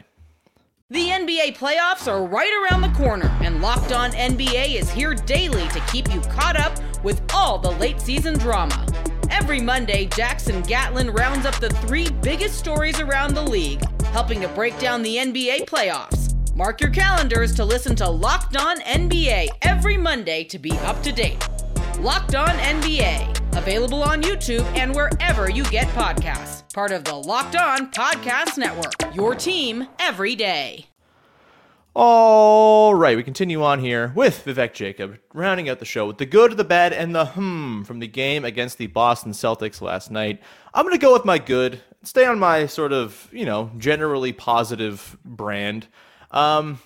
[0.91, 5.65] The NBA playoffs are right around the corner, and Locked On NBA is here daily
[5.69, 8.86] to keep you caught up with all the late season drama.
[9.30, 14.50] Every Monday, Jackson Gatlin rounds up the three biggest stories around the league, helping to
[14.50, 16.36] break down the NBA playoffs.
[16.58, 21.13] Mark your calendars to listen to Locked On NBA every Monday to be up to
[21.13, 21.47] date.
[22.00, 26.72] Locked On NBA, available on YouTube and wherever you get podcasts.
[26.74, 30.88] Part of the Locked On Podcast Network, your team every day.
[31.94, 36.26] All right, we continue on here with Vivek Jacob, rounding out the show with the
[36.26, 40.42] good, the bad, and the hmm from the game against the Boston Celtics last night.
[40.74, 44.32] I'm going to go with my good, stay on my sort of, you know, generally
[44.32, 45.88] positive brand.
[46.32, 46.80] Um,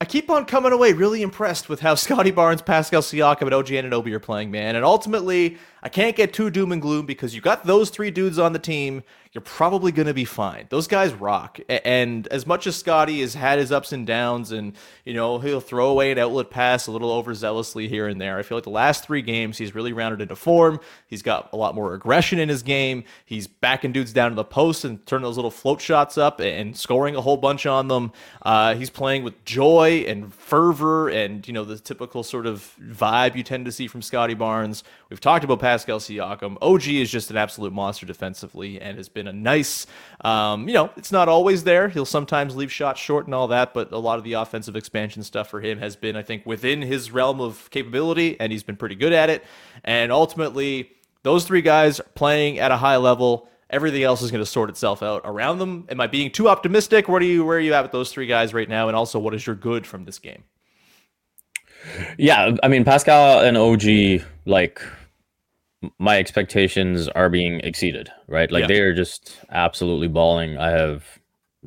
[0.00, 3.66] I keep on coming away really impressed with how Scottie Barnes, Pascal Siakam, and OG
[3.66, 4.74] Anunoby are playing, man.
[4.74, 8.38] And ultimately, I can't get too doom and gloom because you got those three dudes
[8.38, 9.02] on the team.
[9.32, 10.66] You're probably going to be fine.
[10.70, 11.60] Those guys rock.
[11.68, 14.72] And as much as Scottie has had his ups and downs, and
[15.04, 18.42] you know he'll throw away an outlet pass a little overzealously here and there, I
[18.42, 20.80] feel like the last three games he's really rounded into form.
[21.06, 23.04] He's got a lot more aggression in his game.
[23.24, 26.76] He's backing dudes down to the post and turning those little float shots up and
[26.76, 28.12] scoring a whole bunch on them.
[28.42, 33.36] Uh, he's playing with joy and fervor and you know the typical sort of vibe
[33.36, 34.82] you tend to see from Scottie Barnes.
[35.08, 36.58] We've talked about Pascal Siakam.
[36.60, 39.86] OG is just an absolute monster defensively and has been a nice,
[40.22, 41.88] um, you know, it's not always there.
[41.88, 45.22] He'll sometimes leave shots short and all that, but a lot of the offensive expansion
[45.22, 48.76] stuff for him has been, I think, within his realm of capability, and he's been
[48.76, 49.44] pretty good at it.
[49.84, 50.90] And ultimately,
[51.22, 53.48] those three guys playing at a high level.
[53.70, 55.86] Everything else is going to sort itself out around them.
[55.88, 57.08] Am I being too optimistic?
[57.08, 58.88] Where do you where are you at with those three guys right now?
[58.88, 60.44] And also, what is your good from this game?
[62.18, 64.82] Yeah, I mean Pascal and OG, like
[65.98, 68.50] my expectations are being exceeded, right?
[68.50, 68.66] Like Yeah.
[68.66, 70.58] they are just absolutely balling.
[70.58, 71.04] I have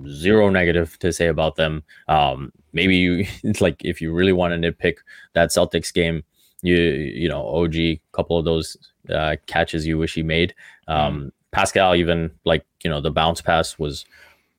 [0.08, 1.84] zero negative to say about them.
[2.08, 4.98] Um, maybe you it's like if you really want to nitpick
[5.34, 6.24] that Celtics game,
[6.62, 8.78] you you know OG, couple of those
[9.10, 10.54] uh, catches you wish he made.
[10.88, 14.06] Um, Pascal even like you know the bounce pass was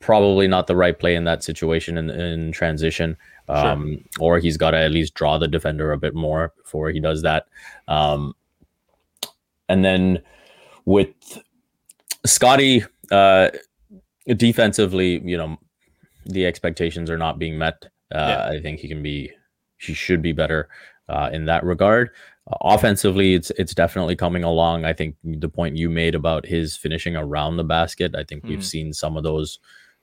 [0.00, 3.16] probably not the right play in that situation in, in transition.
[3.46, 6.98] Um, or he's got to at least draw the defender a bit more before he
[7.00, 7.46] does that.
[7.88, 8.34] Um,
[9.68, 10.22] and then
[10.86, 11.08] with
[12.24, 13.50] Scottie, uh,
[14.26, 15.58] defensively, you know,
[16.24, 17.84] the expectations are not being met.
[18.14, 18.48] Uh, Yeah.
[18.48, 19.30] I think he can be,
[19.76, 20.68] he should be better
[21.10, 22.10] uh, in that regard.
[22.50, 24.84] Uh, offensively, it's it's definitely coming along.
[24.84, 28.48] I think the point you made about his finishing around the basket, I think Mhm.
[28.48, 29.58] we've seen some of those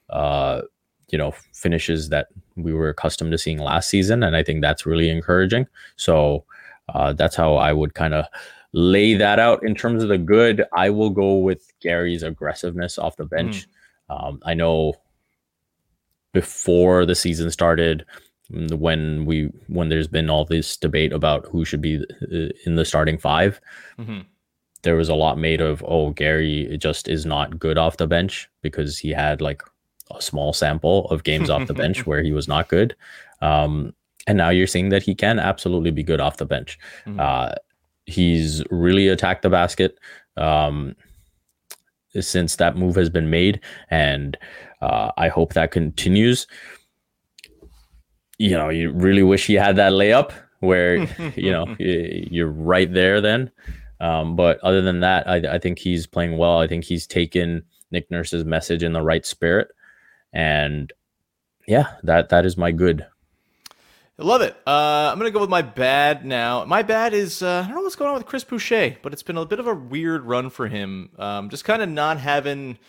[0.10, 0.62] uh,
[1.10, 4.24] you know, finishes that we were accustomed to seeing last season.
[4.24, 5.68] And I think that's really encouraging.
[5.98, 6.46] So
[6.94, 8.26] uh, that's how I would kind of
[8.74, 9.62] lay that out.
[9.64, 13.68] In terms of the good, I will go with Gary's aggressiveness off the bench.
[14.10, 14.94] Um, I know
[16.34, 18.06] before the season started,
[18.72, 21.98] when we when there's been all this debate about who should be
[22.32, 23.62] uh, in the starting 5
[24.00, 24.26] Mhm.
[24.84, 28.50] there was a lot made of oh Gary just is not good off the bench
[28.62, 29.62] because he had like
[30.14, 32.96] a small sample of games off the bench where he was not good.
[33.42, 33.94] Um,
[34.28, 36.78] and now you're seeing that he can absolutely be good off the bench.
[37.08, 37.20] Mhm.
[37.20, 37.56] Uh,
[38.06, 39.98] he's really attacked the basket
[40.36, 40.96] um,
[42.20, 44.38] since that move has been made, and
[44.82, 46.46] uh, I hope that continues.
[48.42, 50.32] You know, you really wish he had that layup
[50.62, 50.98] where
[51.36, 53.52] you know you're right there then.
[54.00, 56.58] Um, but other than that, I, I think he's playing well.
[56.58, 59.70] I think he's taken Nick Nurse's message in the right spirit,
[60.34, 60.92] and
[61.68, 63.06] yeah, that that is my good.
[64.18, 64.56] I love it.
[64.66, 66.66] Uh, I'm gonna go with my bad now.
[66.66, 69.24] My bad is uh, I don't know what's going on with Chris Boucher, but it's
[69.24, 71.12] been a bit of a weird run for him.
[71.20, 72.80] Um, just kind of not having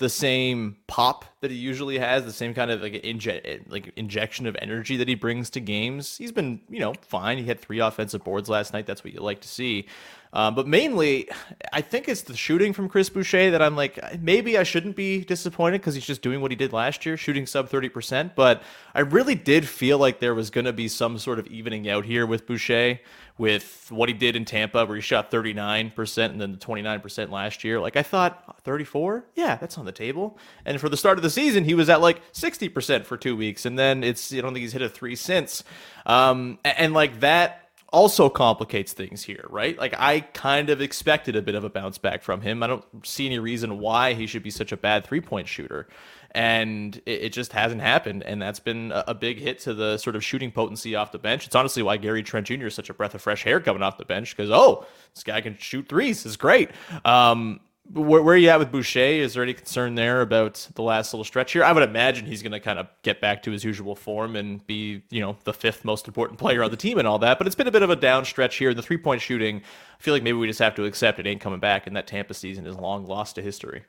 [0.00, 4.46] the same pop that he usually has, the same kind of like inje- like injection
[4.46, 6.16] of energy that he brings to games.
[6.16, 7.36] He's been you know fine.
[7.36, 8.86] He had three offensive boards last night.
[8.86, 9.86] That's what you like to see.
[10.32, 11.28] Um, but mainly,
[11.72, 15.24] I think it's the shooting from Chris Boucher that I'm like, maybe I shouldn't be
[15.24, 18.34] disappointed because he's just doing what he did last year, shooting sub 30%.
[18.34, 18.62] But
[18.94, 22.04] I really did feel like there was going to be some sort of evening out
[22.04, 23.00] here with Boucher
[23.40, 27.64] with what he did in Tampa, where he shot 39% and then the 29% last
[27.64, 27.80] year.
[27.80, 29.24] Like, I thought 34?
[29.34, 30.36] Yeah, that's on the table.
[30.66, 33.64] And for the start of the season, he was at like 60% for two weeks.
[33.64, 35.64] And then it's, I don't think he's hit a three since.
[36.04, 39.78] Um, a- and like that also complicates things here, right?
[39.78, 42.62] Like I kind of expected a bit of a bounce back from him.
[42.62, 45.88] I don't see any reason why he should be such a bad three point shooter.
[46.32, 48.22] And it, it just hasn't happened.
[48.22, 51.18] And that's been a, a big hit to the sort of shooting potency off the
[51.18, 51.46] bench.
[51.46, 52.66] It's honestly why Gary Trent Jr.
[52.66, 55.40] is such a breath of fresh air coming off the bench because, oh, this guy
[55.40, 56.24] can shoot threes.
[56.24, 56.70] It's great.
[57.04, 57.60] Um,
[57.92, 59.00] where, where are you at with Boucher?
[59.00, 61.64] Is there any concern there about the last little stretch here?
[61.64, 64.64] I would imagine he's going to kind of get back to his usual form and
[64.66, 67.38] be, you know, the fifth most important player on the team and all that.
[67.38, 68.74] But it's been a bit of a down stretch here.
[68.74, 71.40] The three point shooting, I feel like maybe we just have to accept it ain't
[71.40, 73.84] coming back, and that Tampa season is long lost to history.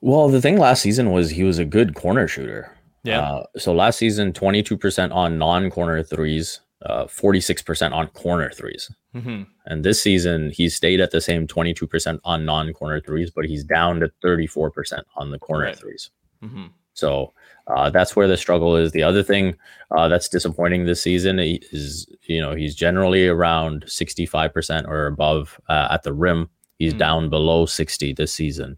[0.00, 2.72] Well, the thing last season was he was a good corner shooter.
[3.02, 3.20] Yeah.
[3.20, 8.90] Uh, so last season, 22% on non corner threes, uh, 46% on corner threes.
[9.14, 9.42] Mm-hmm.
[9.66, 13.64] And this season, he stayed at the same 22% on non corner threes, but he's
[13.64, 15.76] down to 34% on the corner Right.
[15.78, 16.10] threes.
[16.42, 16.66] Mm-hmm.
[16.94, 17.32] So
[17.68, 18.92] uh, that's where the struggle is.
[18.92, 19.54] The other thing
[19.96, 25.88] uh, that's disappointing this season is, you know, he's generally around 65% or above uh,
[25.90, 26.48] at the rim.
[26.78, 26.98] He's Mm.
[26.98, 28.76] down below 60 this season.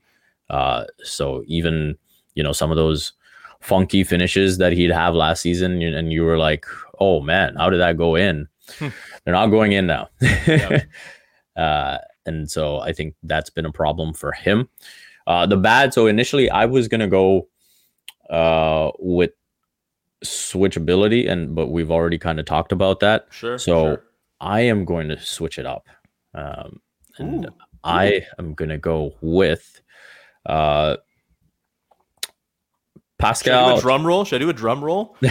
[0.51, 1.97] Uh, so even,
[2.35, 3.13] you know, some of those
[3.61, 6.67] funky finishes that he'd have last season, and you were like,
[7.01, 8.49] oh man, how did that go in?
[8.79, 8.89] Hmm.
[9.25, 10.09] They're not going in now.
[10.21, 10.89] Yep.
[11.57, 14.69] uh, and so I think that's been a problem for him.
[15.27, 17.49] Uh, the bad, so initially I was going to go
[18.31, 19.33] uh, with
[20.25, 23.27] switchability, and but we've already kind of talked about that.
[23.31, 23.59] Sure.
[23.59, 24.05] So sure.
[24.41, 25.87] I am going to switch it up.
[26.35, 26.81] Um,
[27.19, 27.55] and Ooh.
[27.85, 29.81] I am going to go with
[30.47, 30.99] uh, Should
[32.23, 32.31] I do
[33.19, 33.79] Pascal.
[33.79, 34.25] a drum roll?
[34.25, 35.17] Should I do a drum roll?
[35.23, 35.29] uh,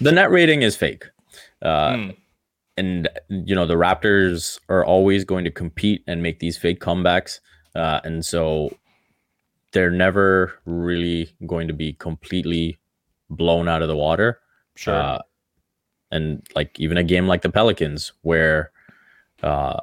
[0.00, 1.04] the net rating is fake.
[1.62, 2.10] Uh, Hmm.
[2.76, 7.40] And, you know, the Raptors are always going to compete and make these fake comebacks.
[7.74, 8.70] Uh, and so
[9.72, 12.78] they're never really going to be completely
[13.30, 14.38] blown out of the water.
[14.76, 14.94] Sure.
[14.94, 15.18] Uh,
[16.12, 18.70] and like even a game like the Pelicans, where
[19.42, 19.80] uh,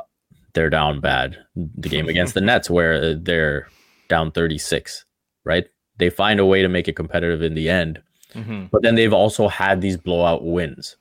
[0.55, 3.67] they're down bad, the game against the Nets, where they're
[4.09, 5.05] down 36,
[5.43, 5.65] right?
[5.97, 8.01] They find a way to make it competitive in the end,
[8.33, 8.65] mm-hmm.
[8.71, 10.97] but then they've also had these blowout wins.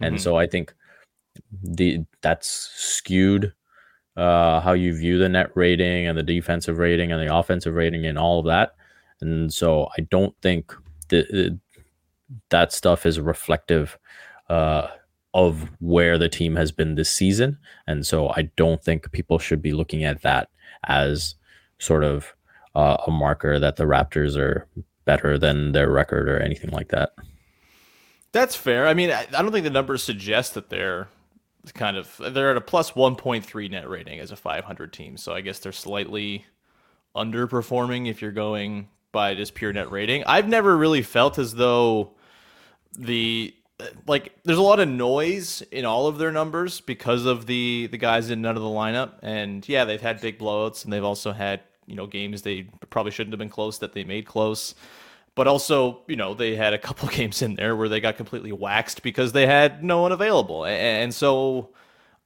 [0.00, 0.20] And Mhm.
[0.20, 0.72] so I think
[1.62, 3.52] the that's skewed
[4.16, 8.04] uh, how you view the net rating and the defensive rating and the offensive rating
[8.04, 8.74] and all of that.
[9.20, 10.74] And so I don't think
[11.08, 11.58] that
[12.50, 13.96] that stuff is reflective
[14.48, 14.88] uh,
[15.38, 17.58] of where the team has been this season.
[17.86, 20.50] And so I don't think people should be looking at that
[20.84, 21.36] as
[21.78, 22.34] sort of
[22.74, 24.66] uh, a marker that the Raptors are
[25.04, 27.10] better than their record or anything like that.
[28.32, 28.88] That's fair.
[28.88, 31.06] I mean, I, I don't think the numbers suggest that they're
[31.72, 35.16] kind of they're at a plus 1.3 net rating as a 500 team.
[35.16, 36.46] So I guess they're slightly
[37.14, 40.24] underperforming if you're going by just pure net rating.
[40.24, 42.12] I've never really felt as though
[42.98, 43.54] the
[44.06, 47.98] like there's a lot of noise in all of their numbers because of the the
[47.98, 51.04] guys in and out of the lineup and yeah they've had big blowouts and they've
[51.04, 54.74] also had you know games they probably shouldn't have been close that they made close.
[55.34, 58.52] But also, you know, they had a couple games in there where they got completely
[58.52, 60.64] waxed because they had no one available.
[60.64, 61.70] And so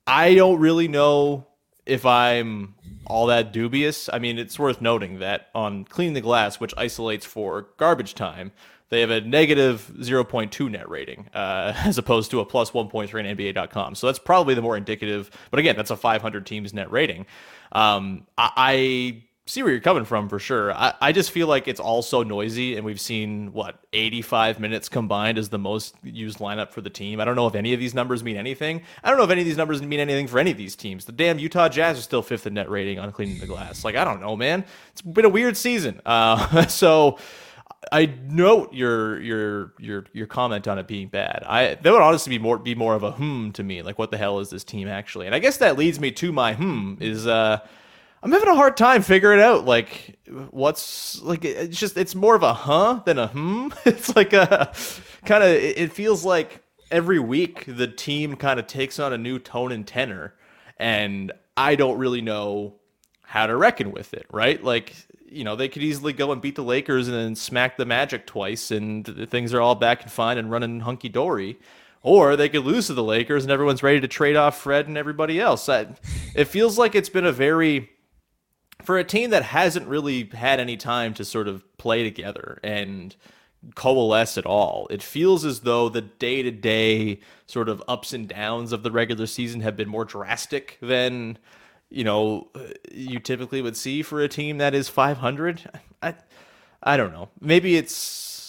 [0.07, 1.47] I don't really know
[1.85, 2.75] if I'm
[3.07, 4.09] all that dubious.
[4.13, 8.53] I mean, it's worth noting that on Cleaning the Glass, which isolates for garbage time,
[8.93, 13.37] they have a negative 0.2 net rating uh, as opposed to a plus 1.3 in
[13.39, 13.95] NBA.com.
[13.95, 15.31] So that's probably the more indicative.
[15.51, 17.25] But again, that's a 500 teams net rating.
[17.73, 20.75] Um, I, I see where you're coming from for sure.
[20.75, 24.91] I, I just feel like it's all so noisy, and we've seen what 85 minutes
[24.91, 27.19] combined is the most used lineup for the team.
[27.19, 28.83] I don't know if any of these numbers mean anything.
[29.03, 31.07] I don't know if any of these numbers mean anything for any of these teams.
[31.07, 33.87] The damn Utah Jazz are still fifth in net rating on cleaning the glass.
[33.87, 34.67] Like I don't know, man.
[34.91, 36.03] It's been a weird season.
[36.05, 37.19] Uh, so.
[37.91, 41.43] I note your your your your comment on it being bad.
[41.47, 43.83] I that would honestly be more be more of a hmm to me.
[43.83, 45.27] Like what the hell is this team actually?
[45.27, 47.59] And I guess that leads me to my hmm is uh
[48.23, 50.19] I'm having a hard time figuring out like
[50.51, 53.69] what's like it's just it's more of a huh than a hmm.
[53.85, 54.73] It's like a
[55.25, 59.39] kind of it feels like every week the team kind of takes on a new
[59.39, 60.35] tone and tenor
[60.79, 62.75] and I don't really know
[63.23, 64.63] how to reckon with it, right?
[64.63, 64.95] Like
[65.33, 68.27] you know, they could easily go and beat the Lakers and then smack the Magic
[68.27, 71.59] twice and things are all back and fine and running hunky dory.
[72.03, 74.99] Or they could lose to the Lakers and everyone's ready to trade off Fred and
[74.99, 75.69] everybody else.
[75.69, 75.89] I,
[76.35, 77.91] it feels like it's been a very
[78.83, 83.15] for a team that hasn't really had any time to sort of play together and
[83.75, 84.89] coalesce at all.
[84.91, 88.91] It feels as though the day to day sort of ups and downs of the
[88.91, 91.39] regular season have been more drastic than
[91.93, 92.49] you know
[92.91, 95.71] you typically would see for a team that is 500.
[96.03, 96.15] I
[96.83, 97.29] I don't know.
[97.41, 98.43] Maybe it's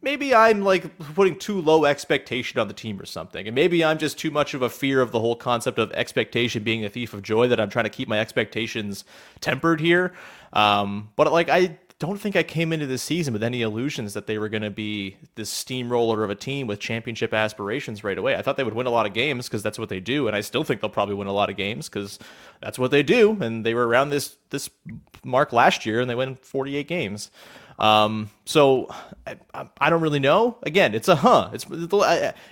[0.00, 3.46] maybe I'm like putting too low expectation on the team or something.
[3.46, 6.62] And maybe I'm just too much of a fear of the whole concept of expectation
[6.64, 9.04] being a thief of joy that I'm trying to keep my expectations
[9.40, 10.12] tempered here.
[10.52, 14.26] Um, but like I don't think I came into this season with any illusions that
[14.26, 18.34] they were going to be this steamroller of a team with championship aspirations right away.
[18.34, 20.34] I thought they would win a lot of games because that's what they do, and
[20.34, 22.18] I still think they'll probably win a lot of games because
[22.60, 23.38] that's what they do.
[23.40, 24.68] And they were around this this
[25.24, 27.30] mark last year, and they win 48 games.
[27.78, 28.92] Um, so
[29.24, 29.36] I,
[29.78, 30.58] I don't really know.
[30.64, 31.50] Again, it's a huh.
[31.52, 31.66] It's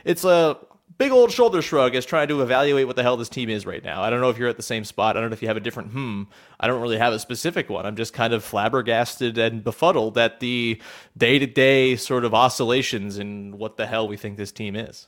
[0.05, 0.59] it's a
[1.01, 3.83] big old shoulder shrug as trying to evaluate what the hell this team is right
[3.83, 4.03] now.
[4.03, 5.17] I don't know if you're at the same spot.
[5.17, 6.25] I don't know if you have a different hmm.
[6.61, 7.87] I don't really have a specific one.
[7.87, 10.81] I'm just kind of flabbergasted and befuddled at the
[11.17, 15.07] day to day sort of oscillations in what the hell we think this team is.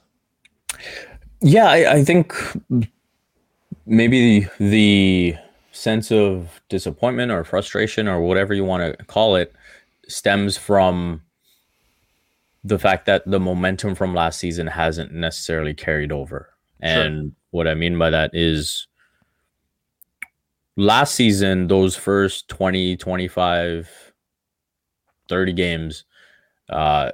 [1.43, 2.35] Yeah, I, I think
[3.85, 5.35] maybe the, the
[5.73, 9.53] sense of disappointment or frustration or whatever you want to call it
[10.09, 11.21] stems from
[12.65, 16.51] the fact that the momentum from last season hasn't necessarily carried over.
[16.81, 18.87] And what I mean by that is
[20.77, 24.13] last season, those first 20, 25,
[25.29, 26.05] 30 games,
[26.69, 27.13] uh,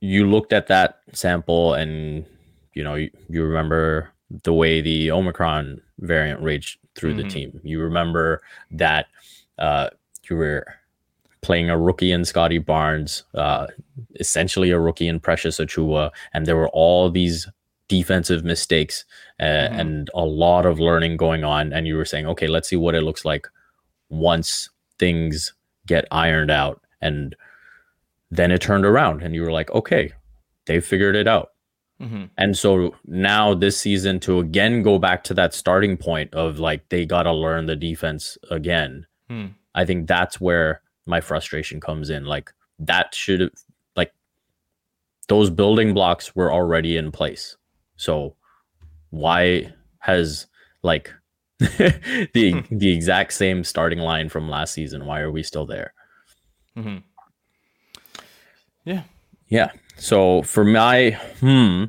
[0.00, 2.26] you looked at that sample and,
[2.74, 4.10] you know, you, you remember
[4.44, 7.16] the way the Omicron variant raged through Mhm.
[7.18, 7.60] the team.
[7.62, 9.06] You remember that
[9.58, 9.90] uh,
[10.28, 10.66] you were
[11.42, 13.66] playing a rookie in Scottie Barnes, uh,
[14.20, 17.48] essentially a rookie in Precious Achiuwa, and there were all these
[17.88, 19.04] defensive mistakes
[19.40, 19.80] uh, Mhm.
[19.80, 21.72] and a lot of learning going on.
[21.72, 23.48] And you were saying, okay, let's see what it looks like
[24.08, 25.52] once things
[25.86, 26.80] get ironed out.
[27.00, 27.34] And
[28.30, 30.12] then it turned around, and you were like, okay,
[30.66, 31.50] they figured it out.
[32.00, 32.24] Mm-hmm.
[32.38, 36.88] And so now this season to again go back to that starting point of like
[36.88, 39.06] they got to learn the defense again.
[39.28, 39.46] Hmm.
[39.74, 42.24] I think that's where my frustration comes in.
[42.24, 43.50] Like that should have
[43.96, 44.12] like
[45.28, 47.56] those building blocks were already in place.
[47.96, 48.36] So
[49.10, 50.46] why has
[50.82, 51.12] like
[51.58, 55.06] the the exact same starting line from last season?
[55.06, 55.94] Why are we still there?
[56.76, 56.98] Mm-hmm.
[58.84, 59.02] Yeah.
[59.48, 59.70] Yeah.
[59.96, 61.84] So for my hmm,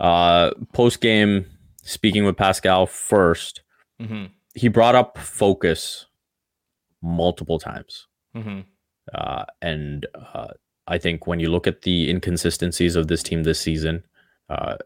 [0.00, 1.46] uh, post game
[1.82, 3.62] speaking with Pascal first,
[4.00, 4.32] Mm-hmm.
[4.54, 6.06] he brought up focus
[7.02, 8.60] multiple times, Mm-hmm.
[9.14, 10.48] uh, and uh,
[10.86, 14.04] I think when you look at the inconsistencies of this team this season,
[14.48, 14.76] uh,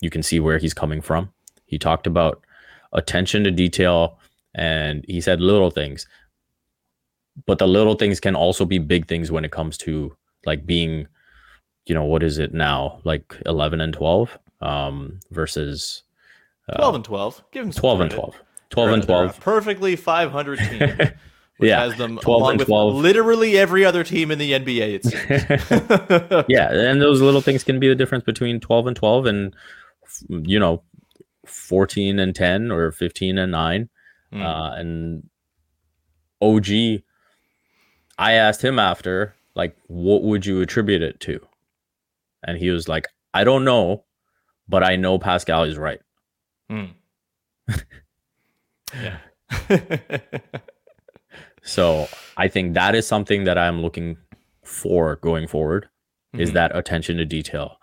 [0.00, 1.32] you can see where he's coming from.
[1.66, 2.44] He talked about
[2.92, 4.18] attention to detail,
[4.54, 6.06] and he said little things,
[7.46, 11.06] but the little things can also be big things when it comes to like being
[11.86, 16.02] you know what is it now like 11 and 12 um versus
[16.68, 17.44] uh, 12 and 12.
[17.52, 21.10] Give him some 12 and 12 12 and They're a 12 perfectly 500 team.
[21.68, 22.94] Yeah, has them 12 along and with 12.
[22.94, 25.00] literally every other team in the NBA.
[25.00, 26.44] It seems.
[26.48, 29.54] yeah and those little things can be the difference between 12 and 12 and
[30.28, 30.82] you know
[31.46, 33.88] 14 and 10 or 15 and 9
[34.32, 34.42] Mm.
[34.44, 35.28] uh and
[36.42, 37.02] OG,
[38.18, 41.40] I asked him after, like, what would you attribute it to?
[42.46, 44.04] And he was like, I don't know,
[44.68, 46.00] but I know Pascal is right.
[48.94, 49.18] yeah.
[51.62, 54.16] So I think that is something that I'm looking
[54.62, 55.88] for going forward
[56.32, 57.76] is that attention to detail.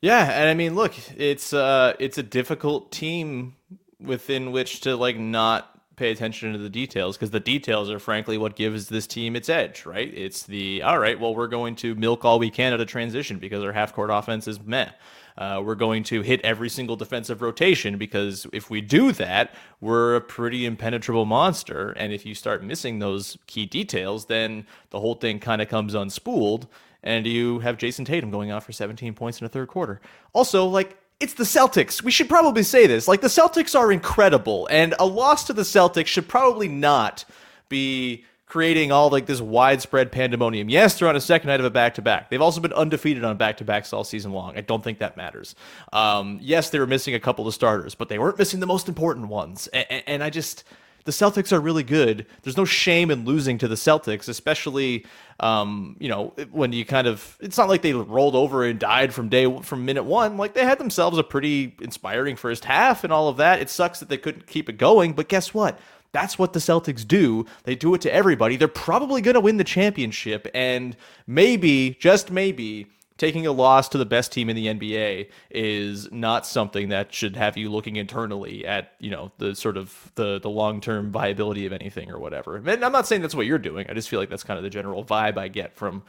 [0.00, 3.54] Yeah, and I mean, look, it's uh, it's a difficult team
[4.00, 8.36] within which to like not pay attention to the details because the details are frankly
[8.36, 10.12] what gives this team its edge, right?
[10.14, 13.38] It's the all right, well, we're going to milk all we can out of transition
[13.38, 14.90] because our half court offense is meh.
[15.36, 20.16] Uh, we're going to hit every single defensive rotation because if we do that, we're
[20.16, 21.90] a pretty impenetrable monster.
[21.92, 25.94] And if you start missing those key details, then the whole thing kind of comes
[25.94, 26.66] unspooled.
[27.02, 30.00] And you have Jayson Tatum going off for 17 points in a third quarter.
[30.32, 32.02] Also, like, it's the Celtics.
[32.02, 33.08] We should probably say this.
[33.08, 37.24] Like, the Celtics are incredible, and a loss to the Celtics should probably not
[37.68, 40.68] be creating all like this widespread pandemonium.
[40.68, 42.28] Yes, they're on a second night of a back to back.
[42.28, 44.58] They've also been undefeated on back to backs all season long.
[44.58, 45.54] I don't think that matters.
[45.90, 48.90] Um, yes, they were missing a couple of starters, but they weren't missing the most
[48.90, 49.68] important ones.
[49.68, 50.64] And, and I just.
[51.04, 52.26] The Celtics are really good.
[52.42, 55.04] There's no shame in losing to the Celtics, especially,
[55.40, 57.36] um, you know, when you kind of.
[57.40, 60.36] It's not like they rolled over and died from day from minute one.
[60.36, 63.60] Like they had themselves a pretty inspiring first half and all of that.
[63.60, 65.76] It sucks that they couldn't keep it going, but guess what?
[66.12, 67.46] That's what the Celtics do.
[67.64, 68.56] They do it to everybody.
[68.56, 70.46] They're probably going to win the championship.
[70.54, 70.96] And
[71.26, 72.86] maybe, just maybe,
[73.22, 77.36] taking a loss to the best team in the NBA is not something that should
[77.36, 81.72] have you looking internally at, you know, the sort of the, the long-term viability of
[81.72, 82.56] anything or whatever.
[82.56, 83.86] And I'm not saying that's what you're doing.
[83.88, 86.02] I just feel like that's kind of the general vibe I get from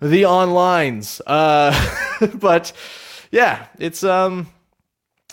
[0.00, 1.22] the onlines.
[1.26, 1.72] Uh,
[2.34, 2.74] but
[3.30, 4.48] yeah, it's, um,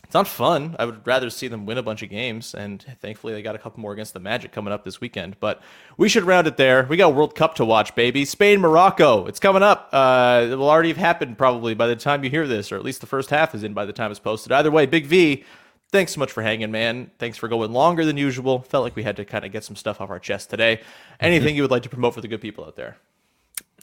[0.10, 0.76] it's not fun.
[0.80, 3.60] I would rather see them win a bunch of games, and thankfully they got a
[3.60, 5.39] couple more against the Magic coming up this weekend.
[5.39, 5.62] But
[5.97, 6.88] we should round it there.
[6.89, 8.26] We got World Cup to watch, baby.
[8.26, 9.28] Spain, Morocco.
[9.28, 9.88] It's coming up.
[9.91, 12.84] Uh, it will already have happened probably by the time you hear this, or at
[12.84, 14.51] least the first half is in by the time it's posted.
[14.51, 15.43] Either way, Big V.
[15.91, 17.12] Thanks so much for hanging, man.
[17.20, 18.64] Thanks for going longer than usual.
[18.64, 20.82] Felt like we had to kind of get some stuff off our chest today.
[21.20, 22.97] Anything you would like to promote for the good people out there?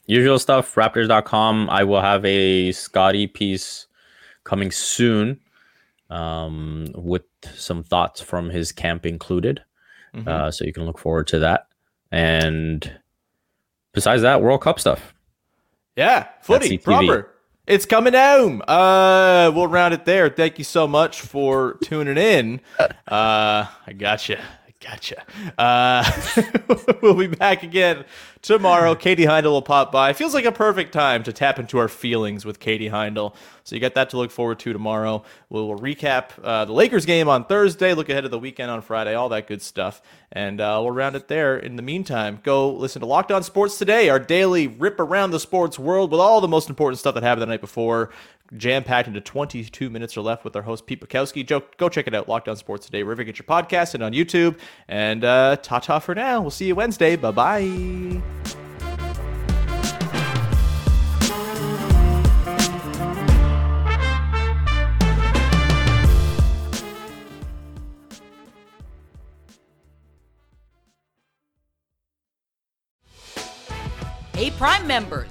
[0.07, 1.71] Usual stuff, raptors.com.
[1.71, 3.87] I will have a Scottie piece
[4.43, 5.39] coming soon
[6.11, 9.63] um, with some thoughts from his camp included.
[10.27, 11.67] Uh, so you can look forward to that.
[12.11, 12.91] And
[13.93, 15.13] besides that, World Cup stuff.
[15.97, 17.33] Yeah, footy proper.
[17.67, 18.63] It's coming home.
[18.67, 20.29] Uh, we'll round it there.
[20.29, 22.61] Thank you so much for tuning in.
[23.09, 24.41] Uh, I gotcha.
[24.41, 25.25] I gotcha.
[25.59, 26.05] Uh,
[27.03, 28.05] we'll be back again
[28.43, 28.95] tomorrow.
[28.95, 30.13] Katie Heindl will pop by.
[30.13, 33.35] Feels like a perfect time to tap into our feelings with Katie Heindl.
[33.65, 35.25] So you got that to look forward to tomorrow.
[35.49, 38.83] We'll, we'll recap uh, the Lakers game on Thursday, look ahead to the weekend on
[38.83, 40.01] Friday, all that good stuff.
[40.31, 41.57] And uh, we'll round it there.
[41.57, 45.41] In the meantime, go listen to Locked On Sports Today, our daily rip around the
[45.41, 48.11] sports world with all the most important stuff that happened the night before.
[48.57, 51.47] Jam packed into 22 minutes or left with our host, Pete Bukowski.
[51.47, 54.03] Joe, go check it out, Locked On Sports Today, wherever you get your podcast and
[54.03, 54.59] on YouTube.
[54.89, 56.41] And uh, ta ta for now.
[56.41, 57.17] We'll see you Wednesday.
[57.17, 58.23] Bye bye.
[74.37, 75.31] Hey, Prime members,